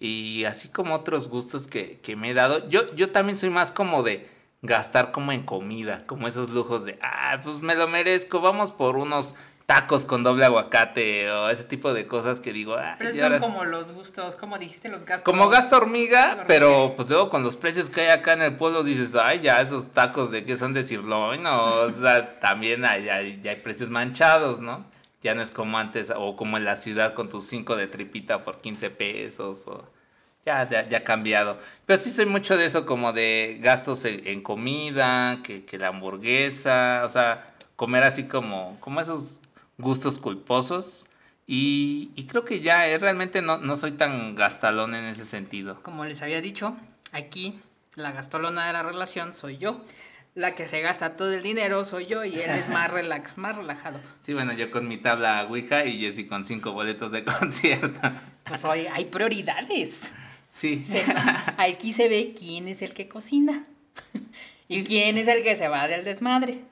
[0.00, 3.70] y así como otros gustos que, que, me he dado, yo, yo también soy más
[3.70, 4.28] como de
[4.62, 8.96] gastar como en comida, como esos lujos de, ah, pues me lo merezco, vamos por
[8.96, 9.36] unos
[9.68, 12.74] tacos con doble aguacate o ese tipo de cosas que digo.
[12.98, 15.30] pero son como los gustos, como dijiste, los gastos.
[15.30, 18.82] Como gasto hormiga, pero pues luego con los precios que hay acá en el pueblo
[18.82, 23.42] dices, ay, ya esos tacos de qué son de sirloin, o sea, también hay, hay,
[23.44, 24.86] ya hay precios manchados, ¿no?
[25.20, 28.44] Ya no es como antes o como en la ciudad con tus 5 de tripita
[28.44, 29.84] por 15 pesos o...
[30.46, 31.58] Ya, ya, ya, ha cambiado.
[31.84, 37.02] Pero sí soy mucho de eso, como de gastos en, comida, que, que, la hamburguesa,
[37.04, 39.42] o sea, comer así como, como esos
[39.78, 41.06] gustos culposos.
[41.50, 45.82] Y, creo que ya eh, realmente no, no, soy tan gastalón en ese sentido.
[45.82, 46.76] Como les había dicho,
[47.10, 47.58] aquí
[47.94, 49.82] la gastalona de la relación soy yo.
[50.34, 53.56] La que se gasta todo el dinero soy yo y él es más relax, más
[53.56, 53.98] relajado.
[54.20, 58.00] Sí, bueno, yo con mi tabla Ouija y Jessy con cinco boletos de concierto.
[58.44, 60.12] Pues hoy hay prioridades.
[60.50, 60.82] Sí.
[61.56, 63.64] aquí se ve quién es el que cocina
[64.68, 66.62] y quién es el que se va del desmadre.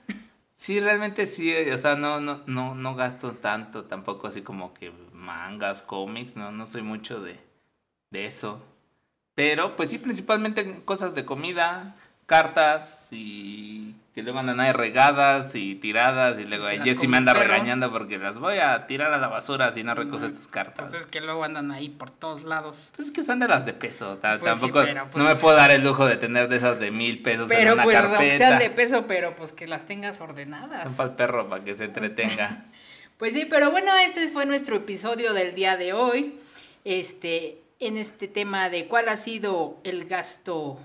[0.57, 4.73] Sí, realmente sí, eh, o sea, no, no, no, no gasto tanto, tampoco así como
[4.75, 7.39] que mangas, cómics, no, no soy mucho de,
[8.11, 8.65] de eso.
[9.35, 11.97] Pero pues sí, principalmente cosas de comida,
[12.27, 17.93] cartas y que luego andan ahí regadas y tiradas y luego Jessy me anda regañando
[17.93, 20.91] porque las voy a tirar a la basura si no recoges tus cartas.
[20.91, 22.93] Pues es que luego andan ahí por todos lados.
[22.97, 25.71] Pues es que son de las de peso, pues tampoco pues no me puedo dar
[25.71, 28.71] el lujo de tener de esas de mil pesos en una pues, Aunque sean de
[28.71, 30.85] peso, pero pues que las tengas ordenadas.
[30.85, 32.65] Son para el perro, para que se entretenga.
[33.19, 36.41] pues sí, pero bueno, este fue nuestro episodio del día de hoy.
[36.85, 40.81] Este, en este tema de cuál ha sido el gasto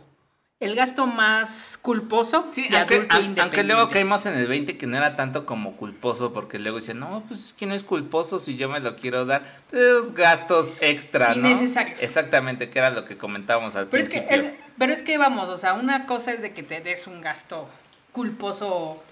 [0.61, 5.15] el gasto más culposo sí, aunque, aunque, luego caímos en el 20 que no era
[5.15, 8.69] tanto como culposo, porque luego dicen, no, pues es que no es culposo si yo
[8.69, 9.41] me lo quiero dar.
[9.71, 11.47] Esos gastos extra, ¿no?
[11.47, 14.29] Exactamente, que era lo que comentábamos al pero principio.
[14.29, 17.07] Es que pero es que vamos, o sea, una cosa es de que te des
[17.07, 17.67] un gasto
[18.11, 19.03] culposo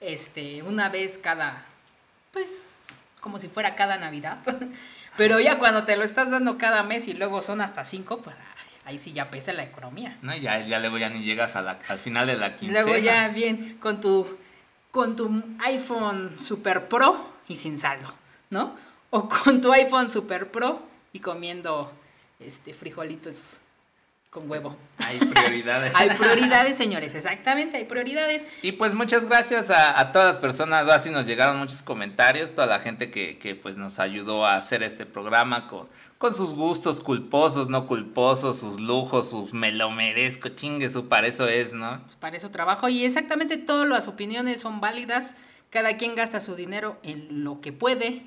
[0.00, 1.64] este, una vez cada,
[2.32, 2.76] pues,
[3.20, 4.38] como si fuera cada Navidad.
[5.16, 8.36] pero ya cuando te lo estás dando cada mes y luego son hasta cinco, pues
[8.90, 10.18] ahí sí ya pesa la economía.
[10.22, 12.82] No, ya, ya luego ya ni llegas a la, al final de la quincena.
[12.82, 14.26] Luego ya bien con tu,
[14.90, 18.12] con tu iPhone Super Pro y sin saldo,
[18.50, 18.76] ¿no?
[19.10, 20.82] O con tu iPhone Super Pro
[21.12, 21.92] y comiendo
[22.40, 23.59] este frijolitos
[24.30, 24.76] con huevo.
[24.98, 25.92] Hay prioridades.
[25.96, 28.46] hay prioridades, señores, exactamente, hay prioridades.
[28.62, 32.78] Y pues muchas gracias a, todas las personas, así nos llegaron muchos comentarios, toda la
[32.78, 37.68] gente que, que, pues nos ayudó a hacer este programa con, con sus gustos culposos,
[37.68, 42.00] no culposos, sus lujos, sus me lo merezco, chingue su, para eso es, ¿no?
[42.04, 45.34] Pues para eso trabajo y exactamente todas las opiniones son válidas,
[45.70, 48.26] cada quien gasta su dinero en lo que puede,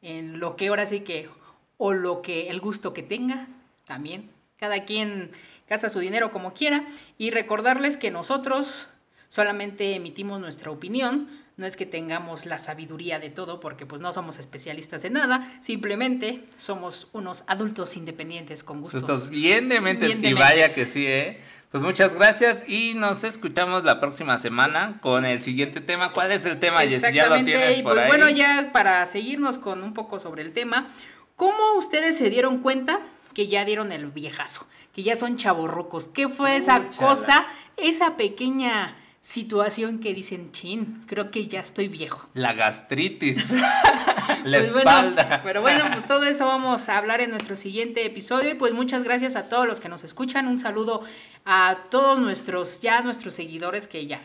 [0.00, 1.28] en lo que ahora sí que,
[1.76, 3.48] o lo que, el gusto que tenga,
[3.84, 4.30] también
[4.62, 5.32] cada quien
[5.68, 6.84] gasta su dinero como quiera
[7.18, 8.86] y recordarles que nosotros
[9.26, 14.12] solamente emitimos nuestra opinión, no es que tengamos la sabiduría de todo porque pues no
[14.12, 19.30] somos especialistas en nada, simplemente somos unos adultos independientes con gustos.
[19.30, 21.40] bien de mente y vaya que sí, ¿eh?
[21.72, 26.12] Pues muchas gracias y nos escuchamos la próxima semana con el siguiente tema.
[26.12, 29.82] ¿Cuál es el tema, Exactamente, Ya lo tienes por pues, Bueno, ya para seguirnos con
[29.82, 30.88] un poco sobre el tema,
[31.34, 33.00] ¿cómo ustedes se dieron cuenta
[33.34, 36.08] que ya dieron el viejazo, que ya son chavorrucos.
[36.08, 42.28] ¿Qué fue esa cosa, esa pequeña situación que dicen, chin, creo que ya estoy viejo?
[42.34, 43.50] La gastritis,
[44.44, 45.40] la pues espalda.
[45.44, 49.04] pero bueno, pues todo eso vamos a hablar en nuestro siguiente episodio y pues muchas
[49.04, 50.48] gracias a todos los que nos escuchan.
[50.48, 51.02] Un saludo
[51.44, 54.20] a todos nuestros, ya nuestros seguidores que ya...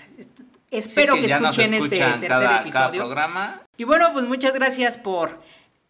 [0.69, 3.03] Espero que, escuchen este tercer episodio.
[3.03, 3.61] programa.
[3.77, 5.39] Y bueno, pues muchas gracias por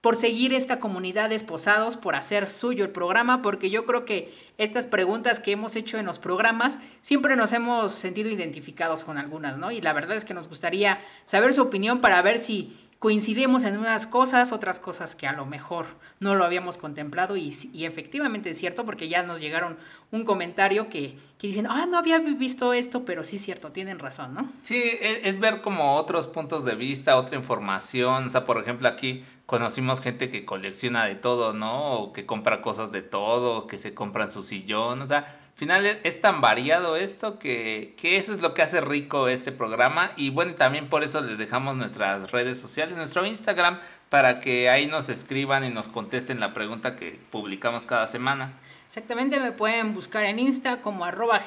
[0.08, 4.34] por seguir esta comunidad de esposados, por hacer suyo el programa, porque yo creo que
[4.58, 9.58] estas preguntas que hemos hecho en los programas siempre nos hemos sentido identificados con algunas,
[9.58, 9.70] ¿no?
[9.70, 13.78] Y la verdad es que nos gustaría saber su opinión para ver si coincidimos en
[13.78, 15.86] unas cosas, otras cosas que a lo mejor
[16.20, 17.50] no lo habíamos contemplado y,
[17.86, 19.78] efectivamente es cierto porque ya nos llegaron
[20.12, 24.00] un comentario que, que, dicen, ah, no había visto esto, pero sí es cierto, tienen
[24.00, 24.52] razón, ¿no?
[24.62, 28.88] Sí, es, es, ver como otros puntos de vista, otra información, o sea, por ejemplo
[28.88, 31.94] aquí conocimos gente que colecciona de todo, ¿no?
[31.94, 36.22] O que compra cosas de todo, que se compran su sillón, o sea, final es
[36.22, 40.54] tan variado esto que, que, eso es lo que hace rico este programa y bueno,
[40.54, 43.80] también por eso les dejamos nuestras redes sociales, nuestro Instagram,
[44.10, 48.54] para que ahí nos escriban y nos contesten la pregunta que publicamos cada semana.
[48.88, 51.42] Exactamente, me pueden buscar en Insta como arroba.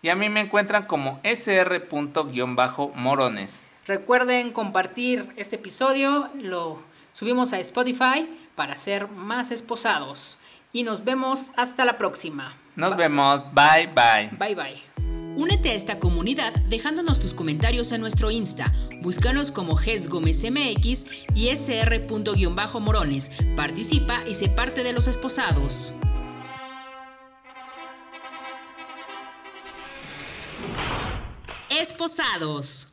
[0.00, 1.72] Y a mí me encuentran como sr.morones.
[3.86, 6.80] Recuerden compartir este episodio, lo
[7.12, 10.38] subimos a Spotify para ser más esposados.
[10.72, 12.52] Y nos vemos hasta la próxima.
[12.76, 13.44] Nos vemos.
[13.52, 14.30] Bye bye.
[14.38, 14.88] Bye bye.
[15.36, 18.72] Únete a esta comunidad dejándonos tus comentarios en nuestro Insta.
[19.02, 23.30] Búscanos como GES Gómez MX y sr.morones.
[23.54, 25.94] Participa y sé parte de los esposados.
[31.70, 32.87] Esposados.